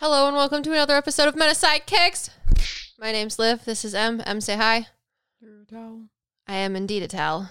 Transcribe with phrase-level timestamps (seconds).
[0.00, 2.30] Hello and welcome to another episode of Meta Sidekicks.
[2.98, 3.66] My name's Liv.
[3.66, 4.22] This is Em.
[4.24, 4.86] Em, say hi.
[6.48, 7.50] I am indeed a towel.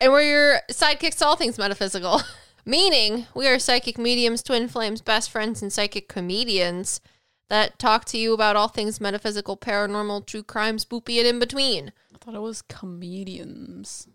[0.00, 2.22] And we're your sidekicks to all things metaphysical.
[2.66, 7.00] Meaning, we are psychic mediums, twin flames, best friends, and psychic comedians
[7.48, 11.92] that talk to you about all things metaphysical, paranormal, true crime, spoopy, and in between.
[12.12, 14.08] I thought it was comedians.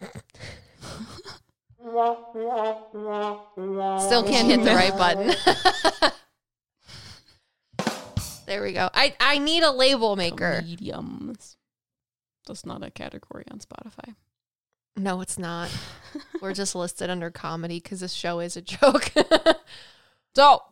[4.00, 5.34] Still can't hit the right button.
[8.46, 8.90] there we go.
[8.92, 10.62] I, I need a label maker.
[10.64, 11.56] Mediums.
[12.46, 14.14] That's not a category on Spotify.
[14.96, 15.70] No, it's not.
[16.42, 19.12] We're just listed under comedy because this show is a joke.
[20.36, 20.62] So,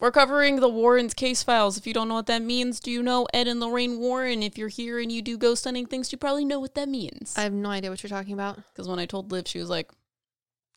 [0.00, 1.78] we're covering the Warrens case files.
[1.78, 4.42] If you don't know what that means, do you know Ed and Lorraine Warren?
[4.42, 7.34] If you're here and you do ghost hunting things, you probably know what that means.
[7.36, 8.56] I have no idea what you're talking about.
[8.56, 9.90] Because when I told Liv, she was like,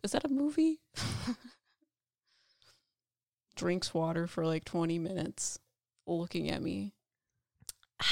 [0.03, 0.80] Is that a movie?
[3.56, 5.59] Drinks water for like 20 minutes,
[6.06, 6.94] looking at me.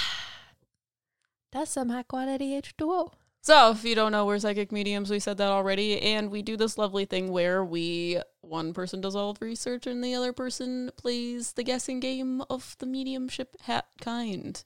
[1.52, 3.12] That's some high quality H2O.
[3.42, 5.12] So, if you don't know, we're psychic mediums.
[5.12, 6.02] We said that already.
[6.02, 10.04] And we do this lovely thing where we, one person does all the research and
[10.04, 14.64] the other person plays the guessing game of the mediumship hat kind.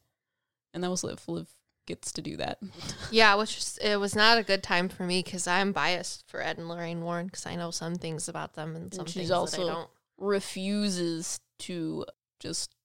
[0.73, 1.28] And that was Liv.
[1.28, 1.50] Liv
[1.90, 2.59] gets to do that.
[3.12, 6.42] Yeah, which was, it was not a good time for me because I'm biased for
[6.42, 9.30] Ed and Lorraine Warren because I know some things about them and some she's things
[9.30, 9.90] that also- I don't.
[10.20, 12.06] Refuses to
[12.40, 12.76] just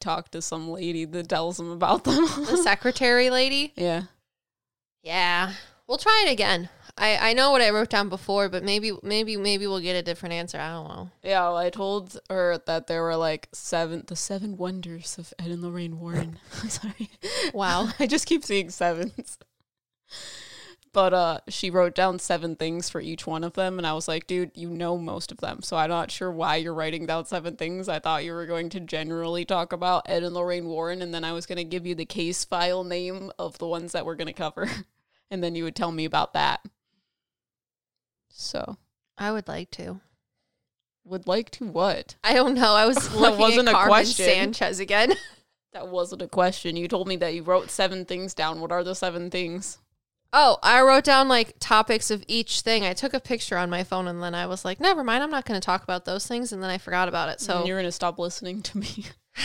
[0.00, 2.24] talk to some lady that tells them about them.
[2.24, 3.72] The secretary lady?
[3.76, 4.02] yeah.
[5.02, 5.52] Yeah,
[5.86, 6.68] we'll try it again.
[7.00, 10.02] I, I know what I wrote down before, but maybe maybe maybe we'll get a
[10.02, 10.58] different answer.
[10.58, 11.10] I don't know.
[11.22, 15.50] Yeah, well, I told her that there were like seven, the seven wonders of Ed
[15.50, 16.38] and Lorraine Warren.
[16.62, 17.10] I'm sorry.
[17.54, 17.88] Wow.
[17.98, 19.38] I just keep seeing sevens.
[20.92, 24.06] But uh she wrote down seven things for each one of them and I was
[24.06, 25.62] like, dude, you know most of them.
[25.62, 27.88] So I'm not sure why you're writing down seven things.
[27.88, 31.24] I thought you were going to generally talk about Ed and Lorraine Warren and then
[31.24, 34.16] I was going to give you the case file name of the ones that we're
[34.16, 34.68] going to cover
[35.30, 36.60] and then you would tell me about that.
[38.30, 38.76] So,
[39.18, 40.00] I would like to.
[41.04, 42.16] would like to what?
[42.24, 42.74] I don't know.
[42.74, 44.26] I was That wasn't at a Carmen question.
[44.26, 45.14] Sanchez again.
[45.72, 46.74] That wasn't a question.
[46.76, 48.60] You told me that you wrote seven things down.
[48.60, 49.78] What are the seven things?
[50.32, 52.84] Oh, I wrote down like topics of each thing.
[52.84, 55.30] I took a picture on my phone and then I was like, never mind, I'm
[55.30, 56.52] not going to talk about those things.
[56.52, 57.40] And then I forgot about it.
[57.40, 59.04] So So you're gonna stop listening to me.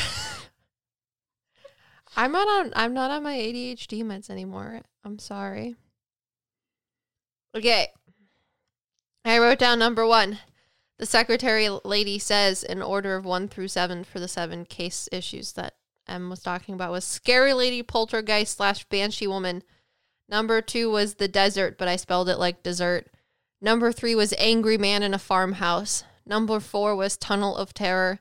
[2.18, 2.74] I'm not on.
[2.75, 4.81] I'm not on my ADHD meds anymore.
[5.03, 5.75] I'm sorry.
[7.56, 7.90] Okay.
[9.25, 10.38] I wrote down number one.
[10.97, 15.53] The secretary lady says in order of one through seven for the seven case issues
[15.53, 15.74] that
[16.08, 19.63] Em was talking about was scary lady, poltergeist slash banshee woman.
[20.30, 23.08] Number two was the desert, but I spelled it like dessert.
[23.59, 26.03] Number three was angry man in a farmhouse.
[26.24, 28.19] Number four was tunnel of terror.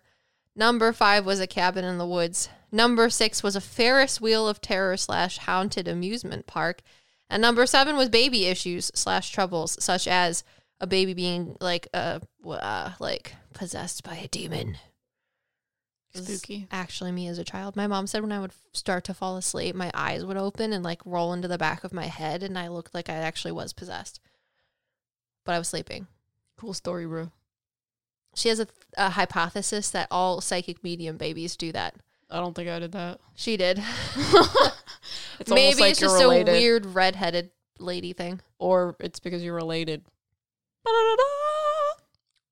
[0.56, 2.48] Number five was a cabin in the woods.
[2.72, 6.80] Number six was a Ferris wheel of terror slash haunted amusement park.
[7.28, 10.44] And number seven was baby issues slash troubles, such as
[10.80, 14.78] a baby being like uh, uh like possessed by a demon.
[16.14, 16.68] Spooky.
[16.70, 19.74] Actually, me as a child, my mom said when I would start to fall asleep,
[19.74, 22.68] my eyes would open and like roll into the back of my head, and I
[22.68, 24.20] looked like I actually was possessed.
[25.44, 26.06] But I was sleeping.
[26.56, 27.32] Cool story, bro.
[28.36, 31.96] She has a, a hypothesis that all psychic medium babies do that.
[32.30, 33.18] I don't think I did that.
[33.34, 33.82] She did.
[35.40, 38.40] It's Maybe like it's just related, a weird redheaded lady thing.
[38.58, 40.04] or it's because you're related.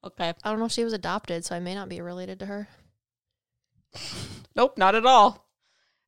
[0.04, 0.34] Okay.
[0.43, 2.69] I don't know if she was adopted, so I may not be related to her.
[4.56, 5.47] Nope, not at all.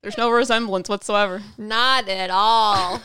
[0.03, 1.43] There's no resemblance whatsoever.
[1.57, 3.01] Not at all.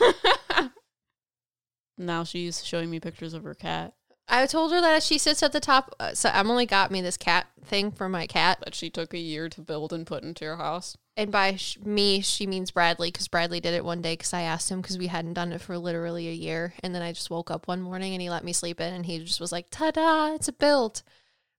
[1.98, 3.94] now she's showing me pictures of her cat
[4.32, 5.94] I told her that she sits at the top.
[5.98, 9.18] Uh, so Emily got me this cat thing for my cat, that she took a
[9.18, 10.96] year to build and put into your house.
[11.16, 14.42] and by sh- me, she means Bradley because Bradley did it one day because I
[14.42, 17.28] asked him because we hadn't done it for literally a year, and then I just
[17.28, 19.66] woke up one morning and he let me sleep in, and he just was like,
[19.70, 20.34] "Ta-da!
[20.34, 21.02] It's a built."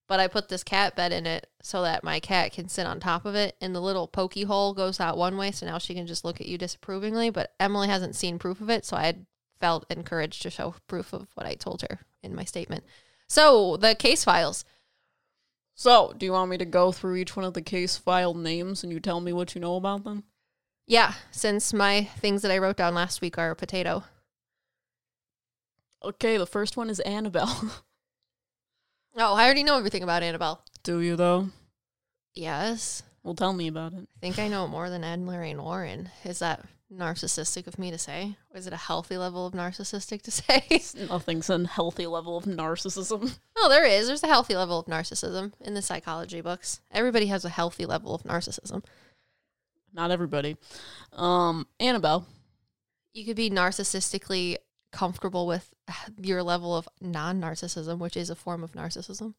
[0.07, 2.99] But I put this cat bed in it so that my cat can sit on
[2.99, 5.93] top of it, and the little pokey hole goes out one way, so now she
[5.93, 7.29] can just look at you disapprovingly.
[7.29, 9.15] But Emily hasn't seen proof of it, so I
[9.59, 12.83] felt encouraged to show proof of what I told her in my statement.
[13.27, 14.65] So the case files.
[15.73, 18.83] So, do you want me to go through each one of the case file names
[18.83, 20.25] and you tell me what you know about them?
[20.85, 24.03] Yeah, since my things that I wrote down last week are a potato.
[26.03, 27.71] Okay, the first one is Annabelle.
[29.17, 30.63] Oh, I already know everything about Annabelle.
[30.83, 31.49] do you though?
[32.33, 33.03] Yes.
[33.23, 34.07] Well, tell me about it.
[34.15, 36.09] I think I know more than Ed and Lorraine Warren.
[36.23, 38.35] Is that narcissistic of me to say?
[38.53, 40.31] Is it a healthy level of narcissistic to
[40.95, 41.05] say?
[41.07, 43.39] Nothing's a healthy level of narcissism.
[43.57, 44.07] oh, there is.
[44.07, 46.81] There's a healthy level of narcissism in the psychology books.
[46.91, 48.83] Everybody has a healthy level of narcissism.
[49.93, 50.57] Not everybody.
[51.13, 52.25] Um, Annabelle.
[53.13, 54.55] You could be narcissistically
[54.91, 55.73] comfortable with
[56.21, 59.33] your level of non narcissism, which is a form of narcissism.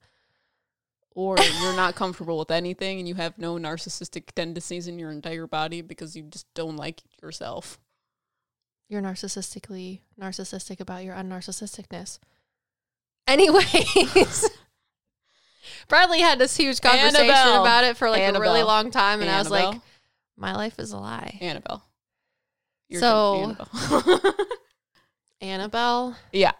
[1.14, 5.46] Or you're not comfortable with anything and you have no narcissistic tendencies in your entire
[5.46, 7.78] body because you just don't like yourself.
[8.88, 12.18] You're narcissistically narcissistic about your unnarcissisticness.
[13.26, 14.48] Anyways,
[15.88, 17.62] Bradley had this huge conversation Annabelle.
[17.62, 19.80] about it for like a really long time, and I was like,
[20.36, 21.38] my life is a lie.
[21.40, 21.84] Annabelle.
[22.88, 24.20] Your So- Annabelle.
[25.40, 26.52] Annabelle yeah,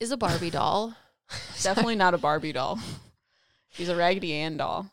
[0.00, 0.94] is a Barbie doll.
[1.62, 2.78] definitely not a Barbie doll.
[3.78, 4.90] She's a Raggedy Ann doll.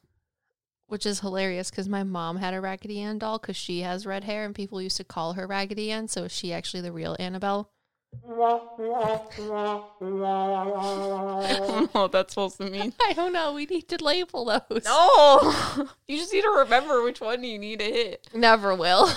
[0.87, 4.23] Which is hilarious because my mom had a Raggedy Ann doll because she has red
[4.23, 6.07] hair and people used to call her Raggedy Ann.
[6.07, 7.71] So is she actually the real Annabelle?
[8.23, 8.27] I
[11.57, 12.93] don't know what that's supposed to mean.
[13.01, 13.53] I don't know.
[13.53, 14.85] We need to label those.
[14.85, 15.53] No,
[16.07, 18.27] you just need to remember which one you need to hit.
[18.33, 19.07] Never will.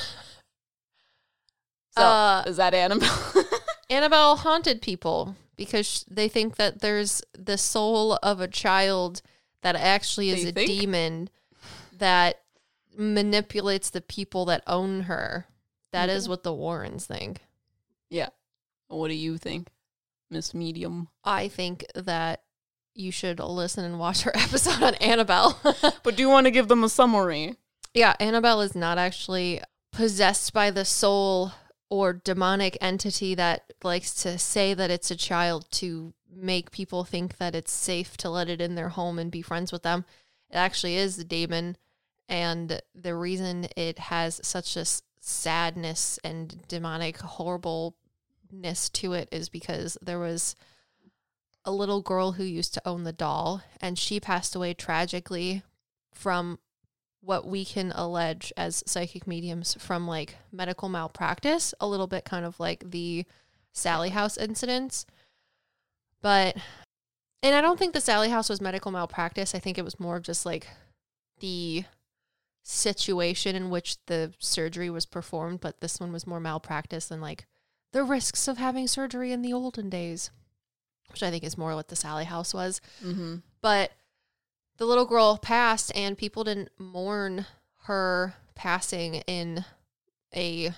[1.90, 3.44] So, Uh, is that Annabelle?
[3.90, 9.20] Annabelle haunted people because they think that there's the soul of a child
[9.72, 10.66] that actually is a think?
[10.68, 11.30] demon
[11.98, 12.40] that
[12.96, 15.46] manipulates the people that own her.
[15.92, 16.30] That is Okay.
[16.30, 17.40] what the Warrens think.
[18.10, 18.28] yeah.
[18.88, 19.68] What do you think,
[20.30, 21.08] Miss Medium?
[21.24, 22.42] I think that
[22.94, 25.60] you should listen and watch her episode on Annabelle.
[26.02, 27.56] But do you want to give them a summary?
[27.94, 29.60] yeah, Annabelle is not actually
[29.92, 31.52] possessed by the soul
[31.90, 37.38] or demonic entity that likes to say that it's a child to make people think
[37.38, 40.04] that it's safe to let it in their home and be friends with them.
[40.50, 41.76] It actually is the demon.
[42.28, 44.84] And the reason it has such a
[45.20, 50.54] sadness and demonic horribleness to it is because there was
[51.64, 55.62] a little girl who used to own the doll and she passed away tragically
[56.14, 56.58] from
[57.20, 62.44] what we can allege as psychic mediums from like medical malpractice, a little bit kind
[62.44, 63.24] of like the
[63.72, 65.04] Sally House incidents.
[66.20, 66.56] But,
[67.42, 69.54] and I don't think the Sally House was medical malpractice.
[69.54, 70.66] I think it was more of just like
[71.40, 71.84] the
[72.62, 77.46] situation in which the surgery was performed, but this one was more malpractice than like
[77.92, 80.30] the risks of having surgery in the olden days,
[81.10, 83.36] which I think is more what the Sally House was Mm-hmm.
[83.62, 83.92] but
[84.76, 87.46] the little girl passed and people didn't mourn
[87.84, 89.64] her passing in
[90.36, 90.70] a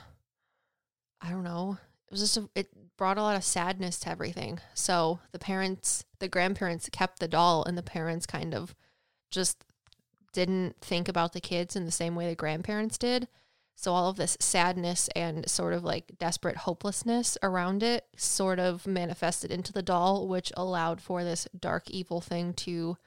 [1.21, 1.77] i don't know
[2.07, 2.69] it was just a, it
[3.01, 7.65] brought a lot of sadness to everything so the parents the grandparents kept the doll
[7.65, 8.75] and the parents kind of
[9.31, 9.65] just
[10.35, 13.27] didn't think about the kids in the same way the grandparents did
[13.81, 18.87] so all of this sadness and sort of like desperate hopelessness around it sort of
[18.87, 22.99] manifested into the doll, which allowed for this dark evil thing to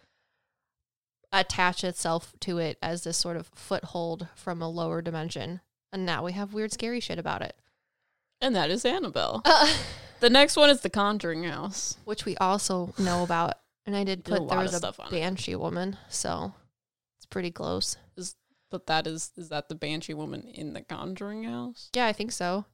[1.32, 5.62] attach itself to it as this sort of foothold from a lower dimension.
[5.92, 7.56] And now we have weird, scary shit about it.
[8.44, 9.42] And that is Annabelle.
[9.46, 9.74] Uh,
[10.20, 11.98] The next one is The Conjuring House.
[12.06, 13.56] which we also know about.
[13.86, 15.12] And I did Did a put there was a on it.
[15.12, 16.54] banshee woman, so
[17.18, 17.98] it's pretty close.
[18.70, 21.90] But that is is that the Banshee woman in the Conjuring House?
[21.94, 22.66] Yeah, I think so.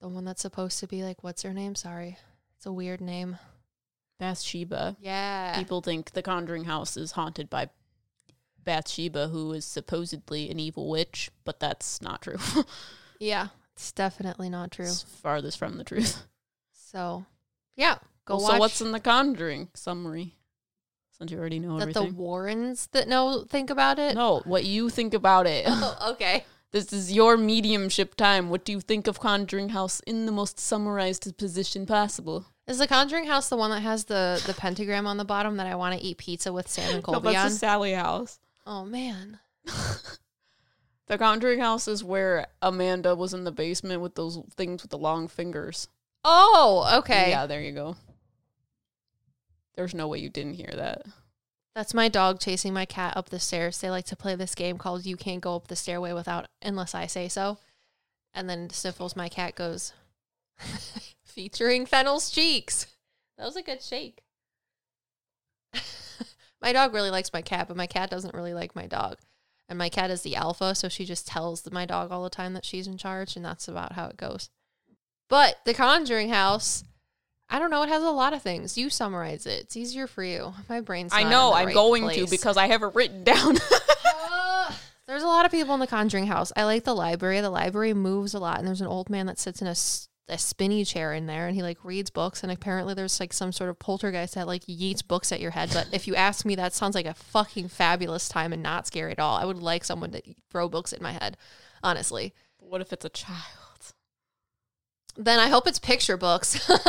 [0.00, 1.74] The one that's supposed to be like, what's her name?
[1.74, 2.16] Sorry.
[2.56, 3.38] It's a weird name.
[4.20, 4.96] Bathsheba.
[5.00, 5.56] Yeah.
[5.58, 7.70] People think the Conjuring House is haunted by
[8.62, 12.36] Bathsheba, who is supposedly an evil witch, but that's not true.
[13.20, 13.48] Yeah.
[13.78, 14.86] It's definitely not true.
[14.86, 16.26] It's farthest from the truth.
[16.72, 17.26] So,
[17.76, 17.98] yeah.
[18.24, 18.52] Go Well, watch.
[18.54, 20.34] So what's in the Conjuring summary?
[21.12, 22.02] Since you already know that the.
[22.04, 24.16] Warrens that know think about it?
[24.16, 25.64] no, what you think about it.
[25.68, 26.44] Oh, okay.
[26.72, 28.50] This is your mediumship time.
[28.50, 32.46] What do you think of Conjuring House in the most summarized position possible?
[32.66, 35.68] Is the Conjuring House the one that has the the pentagram on the bottom that
[35.68, 37.50] I want to eat pizza with Sam and No, Colby that's on?
[37.50, 38.40] the Sally House.
[38.66, 39.38] oh man.
[41.08, 44.98] The Conjuring House is where Amanda was in the basement with those things with the
[44.98, 45.88] long fingers.
[46.22, 47.30] Oh, okay.
[47.30, 47.96] Yeah, there you go.
[49.74, 51.06] There's no way you didn't hear that.
[51.74, 53.80] That's my dog chasing my cat up the stairs.
[53.80, 56.94] They like to play this game called You Can't Go Up the Stairway Without Unless
[56.94, 57.58] I Say So.
[58.34, 59.94] And then Sniffles, my cat, goes
[61.24, 62.86] featuring Fennel's cheeks.
[63.38, 64.22] That was a good shake.
[66.60, 69.16] my dog really likes my cat, but my cat doesn't really like my dog.
[69.68, 72.54] And my cat is the alpha, so she just tells my dog all the time
[72.54, 74.48] that she's in charge, and that's about how it goes.
[75.28, 76.84] But the Conjuring House,
[77.50, 78.78] I don't know, it has a lot of things.
[78.78, 79.64] You summarize it.
[79.64, 80.54] It's easier for you.
[80.70, 82.24] My brain's I know, I'm right going place.
[82.24, 83.58] to because I have it written down.
[85.06, 86.52] There's a lot of people in the Conjuring house.
[86.54, 87.40] I like the library.
[87.40, 89.74] The library moves a lot, and there's an old man that sits in a,
[90.28, 92.42] a spinny chair in there, and he like reads books.
[92.42, 95.70] And apparently, there's like some sort of poltergeist that like yeets books at your head.
[95.72, 99.12] But if you ask me, that sounds like a fucking fabulous time and not scary
[99.12, 99.36] at all.
[99.36, 101.36] I would like someone to throw books at my head,
[101.82, 102.34] honestly.
[102.58, 103.94] What if it's a child?
[105.16, 106.68] Then I hope it's picture books.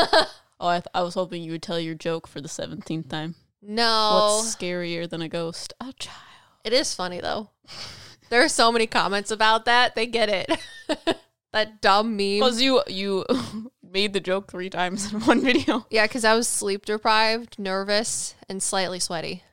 [0.61, 3.35] Oh, I, th- I was hoping you would tell your joke for the 17th time.
[3.61, 5.71] no, What's scarier than a ghost?
[5.79, 6.17] A child.
[6.65, 7.51] it is funny though.
[8.29, 9.95] There are so many comments about that.
[9.95, 10.51] They get it.
[11.51, 12.39] that dumb meme.
[12.39, 13.25] Because you, you
[13.83, 15.85] made the joke three times in one video.
[15.89, 19.43] Yeah, because I was sleep deprived, nervous, and slightly sweaty.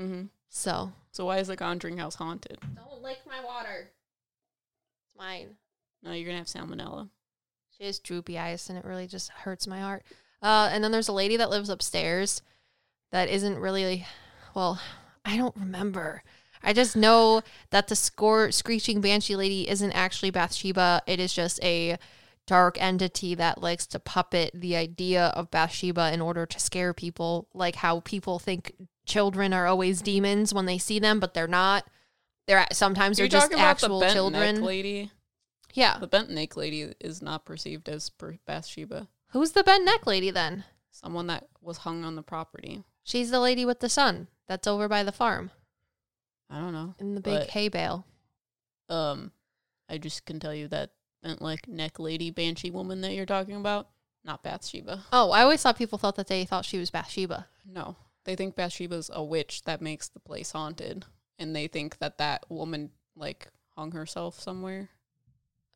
[0.00, 0.24] Mm-hmm.
[0.48, 2.58] So So why is the Conjuring House haunted?
[2.74, 3.90] don't lick my water.
[5.04, 5.56] It's mine.
[6.02, 7.08] No, you're going to have salmonella.
[7.76, 10.02] She has droopy eyes, and it really just hurts my heart.
[10.42, 12.42] Uh, and then there's a lady that lives upstairs
[13.10, 14.06] that isn't really,
[14.54, 14.80] well,
[15.24, 16.22] I don't remember.
[16.66, 21.00] I just know that the score screeching banshee lady isn't actually Bathsheba.
[21.06, 21.96] It is just a
[22.48, 27.46] dark entity that likes to puppet the idea of Bathsheba in order to scare people,
[27.54, 28.72] like how people think
[29.06, 31.84] children are always demons when they see them, but they're not.
[32.48, 34.54] They're sometimes Are they're just talking about the actual bent children.
[34.56, 35.10] neck lady?
[35.72, 35.98] Yeah.
[35.98, 38.10] The bent neck lady is not perceived as
[38.44, 39.06] Bathsheba.
[39.30, 40.64] Who's the bent neck lady then?
[40.90, 42.82] Someone that was hung on the property.
[43.04, 45.52] She's the lady with the son that's over by the farm
[46.50, 46.94] I don't know.
[46.98, 48.06] in the big But- hay bale.
[48.88, 49.32] Um,
[49.88, 50.90] I just can tell you that
[51.22, 53.88] bent like neck lady banshee woman that you're talking about,
[54.24, 55.04] not Bathsheba.
[55.12, 57.48] Oh, I always thought people thought that they thought she was Bathsheba.
[57.64, 61.04] No, they think Bathsheba's a witch that makes the place haunted,
[61.38, 64.90] and they think that that woman like hung herself somewhere.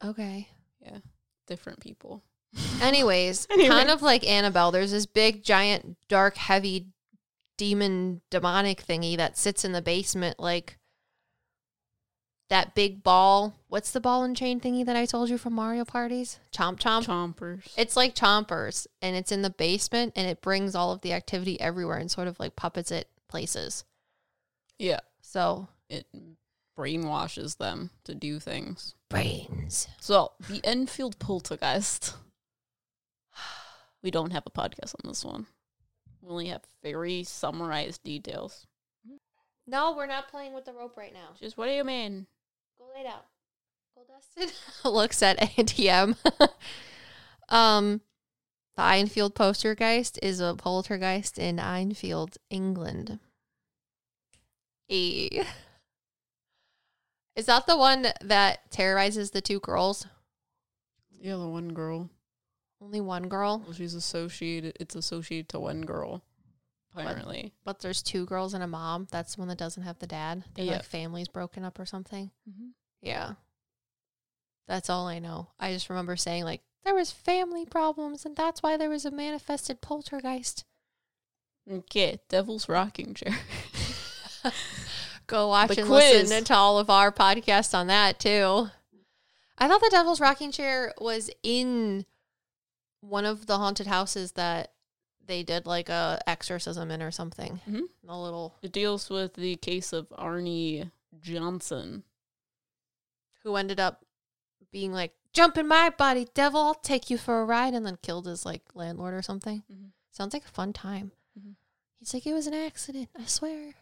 [0.04, 0.48] Okay.
[0.80, 0.98] Yeah,
[1.46, 2.22] different people.
[2.80, 3.68] Anyways, Anyway.
[3.68, 6.86] kind of like Annabelle, there's this big, giant, dark, heavy
[7.60, 10.78] demon demonic thingy that sits in the basement like
[12.48, 13.54] that big ball.
[13.68, 16.40] What's the ball and chain thingy that I told you from Mario parties?
[16.52, 17.04] Chomp chomp.
[17.04, 17.70] Chompers.
[17.76, 21.60] It's like chompers and it's in the basement and it brings all of the activity
[21.60, 23.84] everywhere and sort of like puppets it places.
[24.78, 26.06] yeah, So it
[26.78, 28.94] brainwashes them to do things.
[29.10, 29.86] brains.
[30.00, 32.14] So the Enfield poltergeist.
[34.02, 35.46] We don't have a podcast on this one.
[36.22, 38.66] We only have very summarized details.
[39.66, 41.28] No, we're not playing with the rope right now.
[41.38, 42.26] Just what do you mean?
[42.78, 43.20] Go lay down.
[43.94, 44.54] Go Dustin.
[44.90, 46.16] Looks at ATM.
[47.48, 48.00] um,
[48.76, 53.20] the Enfield Postergeist is a poltergeist in Enfield, England.
[54.88, 55.42] E.
[57.36, 60.06] Is that the one that terrorizes the two girls?
[61.10, 62.10] Yeah, the one girl.
[62.80, 64.76] Only one girl, Well, she's associated.
[64.80, 66.22] It's associated to one girl,
[66.96, 67.52] apparently.
[67.64, 69.06] but there's two girls and a mom.
[69.10, 70.44] That's the one that doesn't have the dad.
[70.54, 70.72] Their Yeah.
[70.72, 72.30] like family's broken up or something.
[72.48, 72.68] Mm-hmm.
[73.02, 73.32] Yeah.
[74.66, 75.48] That's all I know.
[75.58, 79.10] I just remember saying like there was family problems and that's why there was a
[79.10, 80.64] manifested poltergeist.
[81.70, 83.36] Okay, Devil's Rocking Chair.
[85.26, 86.30] Go watch The and quiz.
[86.30, 88.68] listen to all of our podcasts on that too.
[89.58, 92.06] I thought the Devil's Rocking Chair was in
[93.00, 94.72] one of the haunted houses that
[95.24, 97.60] they did like a exorcism in or something.
[97.66, 97.82] Mhm.
[98.08, 100.90] A little it deals with the case of Arne
[101.20, 102.04] Johnson.
[103.42, 104.04] who ended up
[104.70, 106.60] being like, "Jump in my body, devil!
[106.60, 109.62] I'll take you for a ride," and then killed his like landlord or something.
[109.70, 109.92] Mhm.
[110.10, 111.12] Sounds like a fun time.
[111.38, 111.56] Mhm.
[111.98, 113.08] He's like, "It was an accident.
[113.14, 113.74] I swear."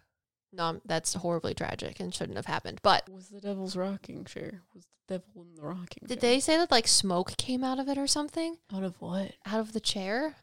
[0.53, 2.81] No, that's horribly tragic and shouldn't have happened.
[2.83, 4.63] But Was the Devil's Rocking Chair?
[4.75, 6.09] Was the devil in the rocking chair.
[6.09, 6.31] did chair?
[6.31, 9.33] they say that like smoke came out of it or something Out of what?
[9.47, 10.37] out of the chair?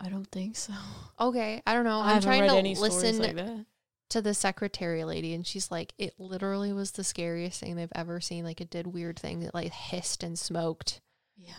[0.00, 0.72] I don't think so.
[1.20, 1.98] Okay, I don't know.
[2.00, 3.66] I I'm trying read to listen like that.
[4.10, 8.20] to the secretary lady, and she's like, "It literally was the scariest thing they've ever
[8.20, 8.44] seen.
[8.44, 9.44] Like, it did weird things.
[9.44, 11.00] It like hissed and smoked."
[11.36, 11.54] Yeah.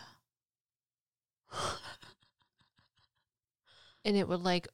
[4.04, 4.68] and it would like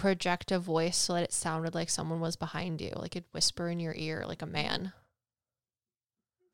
[0.00, 3.68] project a voice so that it sounded like someone was behind you, like it'd whisper
[3.68, 4.94] in your ear like a man.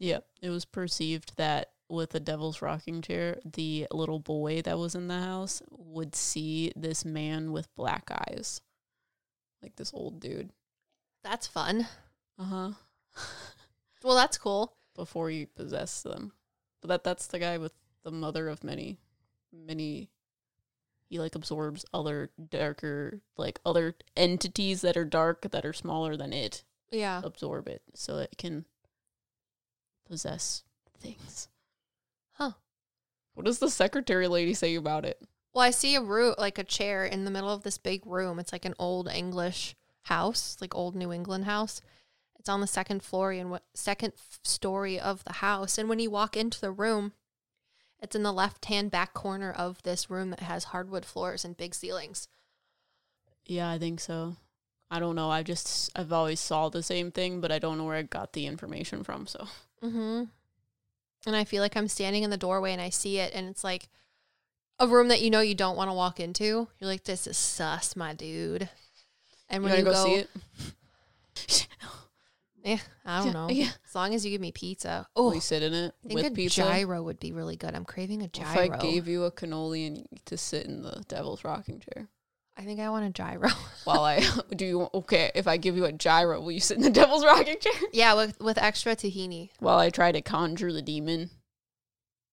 [0.00, 4.96] Yeah, it was perceived that with the devil's rocking chair, the little boy that was
[4.96, 8.60] in the house would see this man with black eyes.
[9.62, 10.50] Like this old dude.
[11.22, 11.86] That's fun.
[12.38, 12.70] Uh huh.
[14.04, 14.76] Well, that's cool.
[14.94, 16.30] Before you possess them.
[16.80, 17.72] But that that's the guy with
[18.04, 18.98] the mother of many
[19.52, 20.10] many
[21.08, 26.32] he like absorbs other darker like other entities that are dark that are smaller than
[26.32, 27.20] it Yeah.
[27.24, 28.64] absorb it so it can
[30.08, 30.62] possess
[31.00, 31.48] things.
[32.32, 32.52] Huh.
[33.34, 35.20] What does the secretary lady say about it?
[35.52, 38.38] Well, I see a root like a chair in the middle of this big room.
[38.38, 41.80] It's like an old English house, like old New England house.
[42.38, 44.12] It's on the second floor and what second
[44.44, 45.78] story of the house.
[45.78, 47.12] And when you walk into the room,
[48.06, 51.74] it's in the left-hand back corner of this room that has hardwood floors and big
[51.74, 52.28] ceilings.
[53.44, 54.36] Yeah, I think so.
[54.90, 55.30] I don't know.
[55.30, 58.32] I just I've always saw the same thing, but I don't know where I got
[58.32, 59.26] the information from.
[59.26, 59.46] So
[59.82, 60.24] Mm-hmm.
[61.26, 63.64] And I feel like I'm standing in the doorway and I see it, and it's
[63.64, 63.88] like
[64.78, 66.68] a room that you know you don't want to walk into.
[66.78, 68.68] You're like, this is sus, my dude.
[69.48, 70.30] And when wanna you go, go, see it?
[72.66, 73.48] yeah, I don't know.
[73.48, 73.70] yeah.
[73.86, 75.06] As long as you give me pizza.
[75.16, 76.62] Oh, you sit in it I think with a pizza?
[76.62, 77.74] gyro would be really good.
[77.74, 78.60] I'm craving a gyro.
[78.60, 78.72] If.
[78.72, 82.08] I gave you a cannoli and you to sit in the devil's rocking chair
[82.58, 83.48] I think I want a gyro.
[83.84, 84.22] while I
[84.54, 85.30] do you okay?
[85.34, 88.14] If I give you a gyro, will you sit in the devil's rocking chair yeah,
[88.14, 89.50] with with extra tahini.
[89.60, 91.30] while I try to conjure the demon?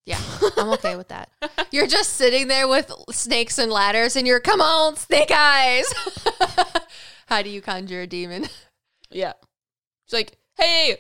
[0.06, 0.20] Yeah,
[0.58, 1.30] I'm okay with that.
[1.72, 5.86] You're just sitting there with snakes and ladders, and you're, come on, snake eyes.
[7.28, 8.50] How do you conjure a demon?
[9.10, 9.34] Yeah,
[10.14, 10.98] it's like, hey,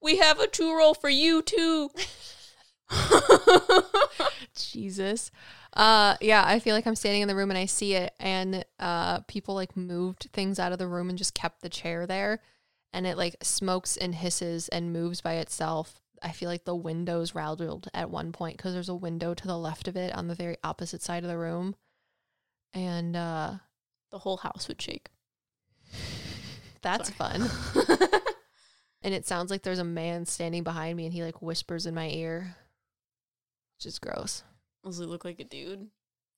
[0.00, 1.90] we have a two roll for you too.
[4.54, 5.30] Jesus.
[5.72, 8.64] Uh yeah, I feel like I'm standing in the room and I see it and
[8.78, 12.40] uh people like moved things out of the room and just kept the chair there
[12.92, 16.00] and it like smokes and hisses and moves by itself.
[16.22, 19.58] I feel like the windows rattled at one point cuz there's a window to the
[19.58, 21.74] left of it on the very opposite side of the room.
[22.72, 23.54] And uh
[24.10, 25.10] the whole house would shake.
[26.80, 27.40] that's Sorry.
[27.40, 28.20] fun.
[29.06, 31.94] And it sounds like there's a man standing behind me and he like whispers in
[31.94, 32.56] my ear.
[33.78, 34.42] Which is gross.
[34.84, 35.86] Does it look like a dude?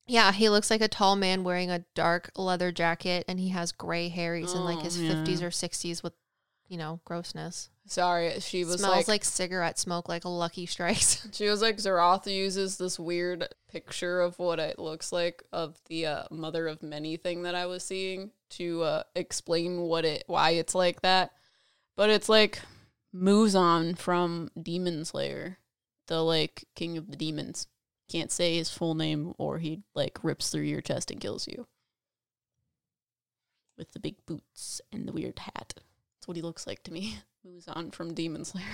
[0.06, 3.72] Yeah, he looks like a tall man wearing a dark leather jacket and he has
[3.72, 4.36] gray hair.
[4.36, 5.14] He's in like Oh, his yeah.
[5.14, 6.12] 50s or 60s with,
[6.68, 7.70] you know, grossness.
[7.86, 11.26] Sorry, she was Smells like, like, cigarette smoke, like a Lucky Strikes.
[11.32, 16.04] she was like Zeroth uses this weird picture of what it looks like of the
[16.04, 20.50] uh, mother of many thing that I was seeing to uh, explain what it why
[20.50, 21.32] it's like that.
[21.98, 22.60] But it's like
[23.12, 25.58] Muzan from Demon Slayer,
[26.06, 27.66] the like king of the demons.
[28.08, 31.66] Can't say his full name or he like rips through your chest and kills you.
[33.76, 35.74] With the big boots and the weird hat.
[35.74, 37.18] That's what he looks like to me.
[37.46, 38.64] Muzan from Demon Slayer.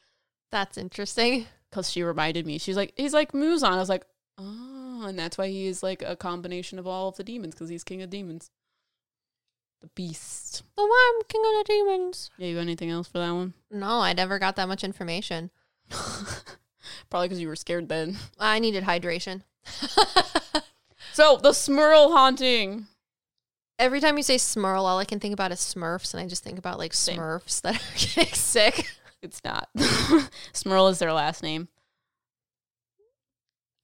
[0.52, 1.46] That's interesting.
[1.70, 2.58] because she reminded me.
[2.58, 3.72] She's like, he's like Muzan.
[3.72, 4.04] I was like,
[4.36, 7.70] oh, and that's why he is like a combination of all of the demons because
[7.70, 8.50] he's king of demons.
[9.84, 10.62] The beast.
[10.76, 12.30] The one king of the demons.
[12.38, 13.52] Yeah, you got anything else for that one?
[13.70, 15.50] No, I never got that much information.
[17.10, 18.16] Probably because you were scared then.
[18.40, 19.42] I needed hydration.
[21.14, 22.88] So the Smurl haunting.
[23.78, 26.42] Every time you say Smurl, all I can think about is Smurfs, and I just
[26.42, 27.18] think about like Same.
[27.18, 27.80] Smurfs that are
[28.16, 28.90] getting sick.
[29.22, 29.68] It's not.
[30.52, 31.68] Smurl is their last name.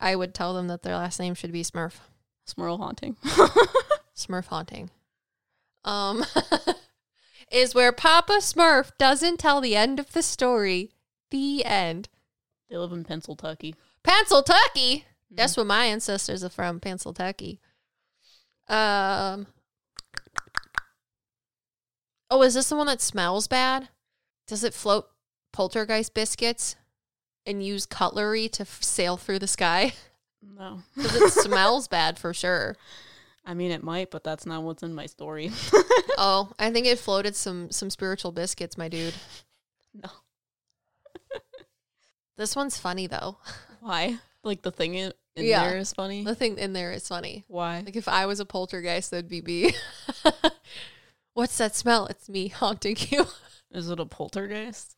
[0.00, 1.98] I would tell them that their last name should be Smurf.
[2.48, 3.14] Smurl haunting.
[4.16, 4.90] Smurf haunting.
[5.84, 6.24] Um,
[7.50, 10.90] is where Papa Smurf doesn't tell the end of the story.
[11.30, 12.08] The end.
[12.68, 13.74] they live in Pennsylvania.
[14.02, 15.02] Pennsylvania.
[15.30, 17.56] That's where my ancestors are from, Pennsylvania.
[18.68, 19.46] Um.
[22.30, 23.88] Oh, is this the one that smells bad?
[24.46, 25.08] Does it float
[25.52, 26.76] poltergeist biscuits
[27.46, 29.92] and use cutlery to f- sail through the sky?
[30.42, 30.82] No.
[30.96, 32.76] Because it smells bad for sure.
[33.44, 35.50] I mean, it might, but that's not what's in my story.
[36.22, 39.14] Oh, I think it floated some some spiritual biscuits, my dude.
[39.94, 40.10] no.
[42.36, 43.38] This one's funny though.
[43.80, 44.18] Why?
[44.42, 45.68] Like the thing in, in Yeah.
[45.68, 46.24] there is funny.
[46.24, 47.44] The thing in there is funny.
[47.48, 47.82] Why?
[47.84, 49.74] Like if I was a poltergeist, that'd be me.
[51.34, 52.06] What's that smell?
[52.06, 53.26] It's me haunting you.
[53.70, 54.96] Is it a poltergeist?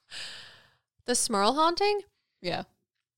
[1.04, 2.00] The Smurl haunting?
[2.40, 2.62] Yeah.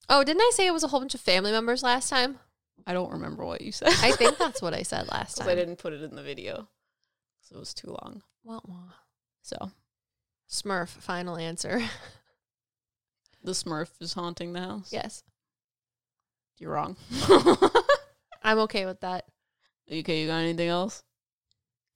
[0.08, 2.38] Oh, didn't I say it was a whole bunch of family members last time?
[2.86, 3.88] I don't remember what you said.
[4.00, 5.48] I think that's what I said last time.
[5.48, 6.68] I didn't put it in the video,
[7.40, 8.22] so it was too long.
[8.44, 8.92] Wah, wah.
[9.42, 9.70] So
[10.50, 11.82] Smurf, final answer.
[13.42, 14.92] the Smurf is haunting the house.
[14.92, 15.22] yes.
[16.58, 16.96] You're wrong.
[18.42, 19.24] I'm okay with that.
[19.90, 21.02] okay, you got anything else?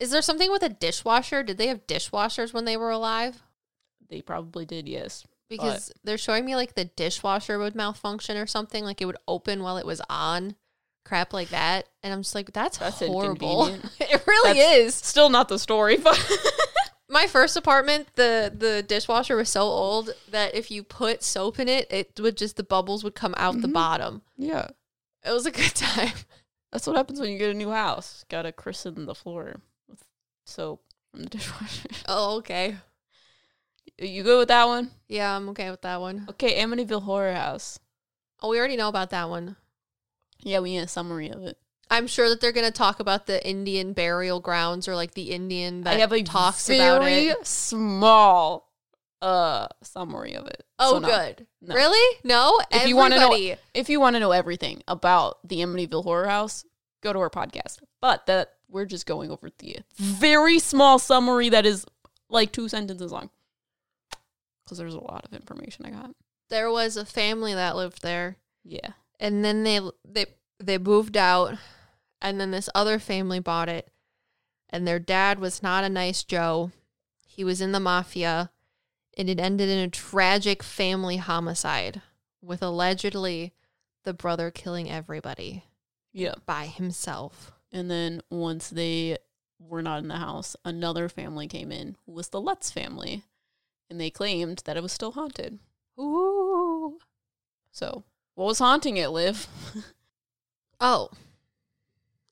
[0.00, 1.42] Is there something with a dishwasher?
[1.42, 3.42] Did they have dishwashers when they were alive?
[4.08, 4.88] They probably did.
[4.88, 5.24] Yes.
[5.48, 9.62] Because they're showing me like the dishwasher would malfunction or something, like it would open
[9.62, 10.56] while it was on,
[11.08, 11.88] crap like that.
[12.02, 13.66] And I'm just like, that's, That's horrible.
[14.00, 14.94] it really That's- is.
[14.94, 16.18] Still not the story, but
[17.10, 21.66] My first apartment, the the dishwasher was so old that if you put soap in
[21.66, 23.72] it, it would just the bubbles would come out the Mhm.
[23.72, 24.22] bottom.
[24.36, 24.68] yeah,
[25.24, 26.12] It was a good time.
[26.70, 28.26] that's what happens when you get a new house.
[28.28, 30.04] Got to christen the floor with
[30.44, 31.88] soap from the dishwasher.
[32.06, 32.76] Oh, okay.
[33.98, 34.90] you good with that one?
[35.08, 36.26] Yeah, I'm okay with that one.
[36.28, 37.78] Okay, Amityville Horror House.
[38.42, 39.56] Oh, we already know about that one.
[40.40, 41.58] Yeah, we need a summary of it.
[41.90, 45.82] I'm sure that they're gonna talk about the Indian burial grounds or like the Indian
[45.84, 47.46] that I have a talks very about it.
[47.46, 48.70] small
[49.22, 50.64] uh summary of it.
[50.78, 51.08] Oh, So no.
[51.08, 51.46] good.
[51.62, 51.74] No.
[51.74, 52.18] Really?
[52.24, 52.58] No.
[52.70, 56.64] If you wanna know- If you want to know everything about the Amityville Horror House,
[57.02, 57.78] go to our podcast.
[58.00, 61.84] But that we're just going over the very small summary that is
[62.28, 63.30] like two sentences long.
[64.64, 66.10] Because there's a lot of information I got.
[66.50, 68.90] there was a family that lived there, Yeah.
[69.20, 70.26] And then they they
[70.58, 71.56] they moved out,
[72.20, 73.90] and then this other family bought it,
[74.70, 76.72] and their dad was not a nice Joe.
[77.26, 78.50] He was in the mafia,
[79.16, 82.02] and it ended in a tragic family homicide
[82.42, 83.52] with allegedly
[84.04, 85.64] the brother killing everybody
[86.12, 86.34] Yeah.
[86.46, 87.52] by himself.
[87.70, 89.18] And then once they
[89.58, 93.24] were not in the house, another family came in, who was the Lutz family.
[93.90, 95.58] And they claimed that it was still haunted.
[95.98, 96.98] Ooh.
[97.72, 98.04] So,
[98.38, 99.48] what was haunting it, Liv?
[100.80, 101.10] Oh.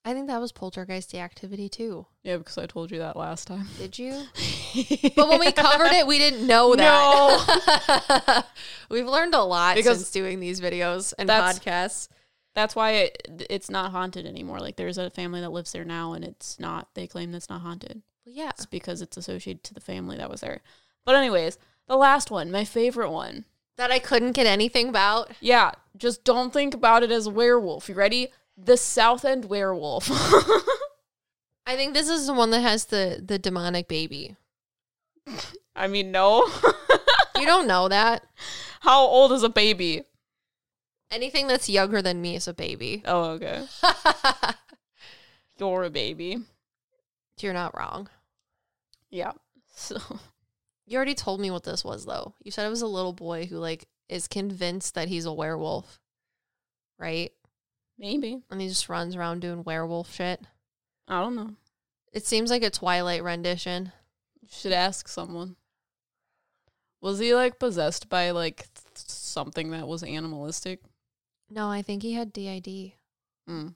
[0.05, 2.07] I think that was poltergeist activity too.
[2.23, 3.67] yeah, because I told you that last time.
[3.77, 4.23] Did you?
[5.17, 8.23] But when we covered it, we didn't know that.
[8.29, 8.43] No.
[8.95, 12.09] We've learned a lot Because since doing these videos and that's- podcasts.
[12.55, 14.61] That's why it, it's not haunted anymore.
[14.61, 17.61] Like, there's a family that lives there now, and it's not, they claim that's not
[17.63, 18.01] haunted.
[18.25, 18.51] Well, yeah.
[18.51, 20.63] It's because it's associated to the family that was there.
[21.05, 23.45] But, anyways, the last one, my favorite one.
[23.77, 25.31] That I couldn't get anything about.
[25.41, 27.89] Yeah, just don't think about it as a werewolf.
[27.89, 28.29] You ready?
[28.57, 30.11] The Southend werewolf.
[31.67, 34.37] I think this is the one that has the the demonic baby.
[35.75, 36.49] I mean, no.
[37.39, 38.25] You don't know that.
[38.81, 40.05] How old is a baby?
[41.11, 43.03] Anything that's younger than me is a baby.
[43.05, 43.67] Oh, okay.
[45.59, 46.39] You're a baby.
[47.41, 48.09] You're not wrong.
[49.11, 49.33] Yeah.
[49.75, 49.99] So,
[50.87, 52.35] You already told me what this was though.
[52.43, 56.01] You said it was a little boy who like is convinced that he's a werewolf.
[56.99, 57.33] Right?
[57.99, 58.43] maybe.
[58.51, 60.41] And he just runs around doing werewolf shit.
[61.09, 61.55] I don't know.
[62.13, 63.93] It seems like a Twilight rendition.
[64.41, 65.57] You should ask someone.
[67.01, 70.81] Was he like possessed by like th- something that was animalistic?
[71.51, 72.93] No, I think he had DID.
[73.49, 73.75] Mm.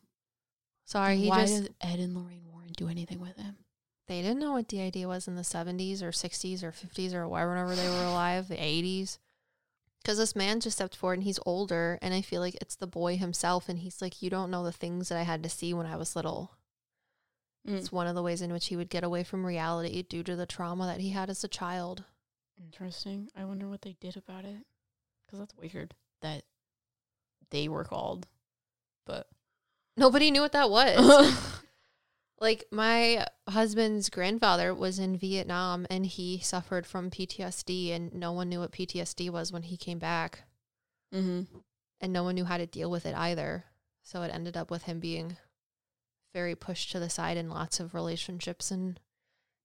[0.85, 3.57] Sorry, he Why just did Ed and Lorraine Warren do anything with him?
[4.11, 7.77] They didn't know what DID was in the 70s or 60s or 50s or whenever
[7.77, 9.19] they were alive, the 80s.
[10.03, 12.89] Because this man just stepped forward and he's older, and I feel like it's the
[12.89, 15.73] boy himself, and he's like, You don't know the things that I had to see
[15.73, 16.51] when I was little.
[17.69, 17.77] Mm.
[17.77, 20.35] It's one of the ways in which he would get away from reality due to
[20.35, 22.03] the trauma that he had as a child.
[22.61, 23.29] Interesting.
[23.37, 24.67] I wonder what they did about it.
[25.25, 26.43] Because that's weird that
[27.51, 28.27] they were called.
[29.07, 29.29] But.
[29.97, 31.61] Nobody knew what that was.
[32.41, 38.49] like my husband's grandfather was in Vietnam and he suffered from PTSD and no one
[38.49, 40.45] knew what PTSD was when he came back
[41.15, 41.43] mm-hmm.
[42.01, 43.65] and no one knew how to deal with it either.
[44.03, 45.37] So it ended up with him being
[46.33, 48.99] very pushed to the side in lots of relationships and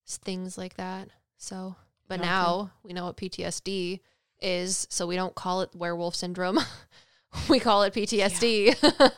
[0.06, 1.10] things like that.
[1.38, 1.76] So,
[2.08, 2.28] but Okay.
[2.28, 4.02] now we know what PTSD
[4.42, 6.60] is, so we don't call it werewolf syndrome.
[7.50, 8.76] we call it PTSD.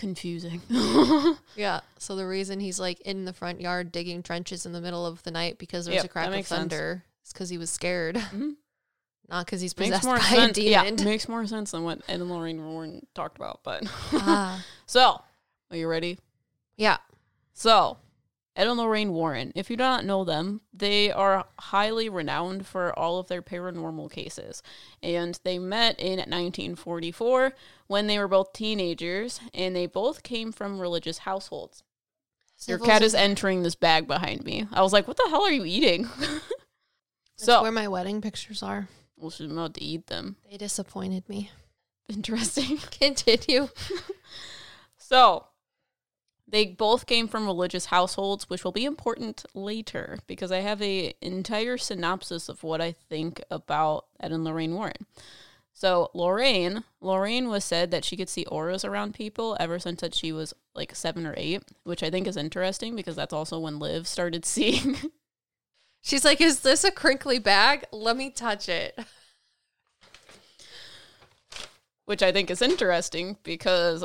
[0.00, 0.60] Confusing.
[1.56, 1.80] Yeah.
[1.98, 5.22] So the reason he's like in the front yard digging trenches in the middle of
[5.24, 6.58] the night because there was Yep, a crack of makes sense.
[6.58, 8.54] thunder is because he was scared, Mhm.
[9.28, 10.56] not because he's makes possessed more by sense.
[10.58, 11.04] a Yeah, demon.
[11.04, 13.60] makes more sense than what Ed and Lorraine Warren talked about.
[13.62, 13.82] But
[14.14, 15.22] ah, so,
[15.70, 16.18] are you ready?
[16.76, 16.96] yeah.
[17.52, 17.98] So,
[18.60, 22.92] Ed and Lorraine Warren, if you do not know them, they are highly renowned for
[22.98, 24.62] all of their paranormal cases.
[25.02, 27.54] And they met in 1944
[27.86, 31.84] when they were both teenagers, and they both came from religious households.
[32.66, 34.66] Your cat is entering this bag behind me.
[34.74, 36.02] I was like, what the hell are you eating?
[36.18, 36.42] That's
[37.36, 38.88] so, where my wedding pictures are.
[39.16, 40.36] well, she's about to eat them.
[40.50, 41.50] They disappointed me.
[42.10, 42.76] Interesting.
[42.90, 43.68] Continue.
[45.10, 45.46] So,
[46.50, 51.14] they both came from religious households, which will be important later because I have a
[51.20, 55.06] entire synopsis of what I think about Ed and Lorraine Warren.
[55.72, 60.14] So, Lorraine, Lorraine was said that she could see auras around people ever since that
[60.14, 63.78] she was like 7 or 8, which I think is interesting because that's also when
[63.78, 64.96] Liv started seeing
[66.02, 67.84] She's like, "Is this a crinkly bag?
[67.92, 68.98] Let me touch it."
[72.10, 74.04] which I think is interesting because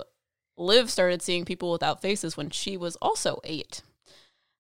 [0.58, 3.82] Liv started seeing people without faces when she was also eight.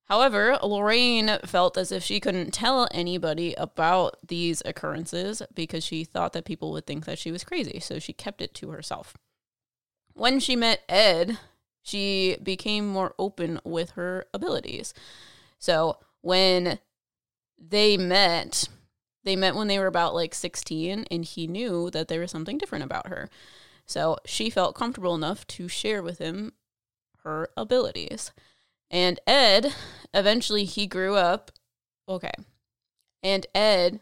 [0.06, 6.34] However, Lorraine felt as if she couldn't tell anybody about these occurrences because she thought
[6.34, 9.16] that people would think that she was crazy, so she kept it to herself.
[10.14, 11.40] When she met Ed,
[11.82, 14.94] she became more open with her abilities.
[15.58, 16.80] So, when
[17.58, 18.70] they met,
[19.24, 22.60] they met when they were about like 16, and he knew that there was something
[22.60, 23.30] different about her.
[23.86, 26.54] So she felt comfortable enough to share with him
[27.24, 28.32] her abilities.
[28.90, 29.74] And Ed,
[30.14, 31.52] eventually, he grew up.
[32.08, 32.32] Okay.
[33.24, 34.00] And Ed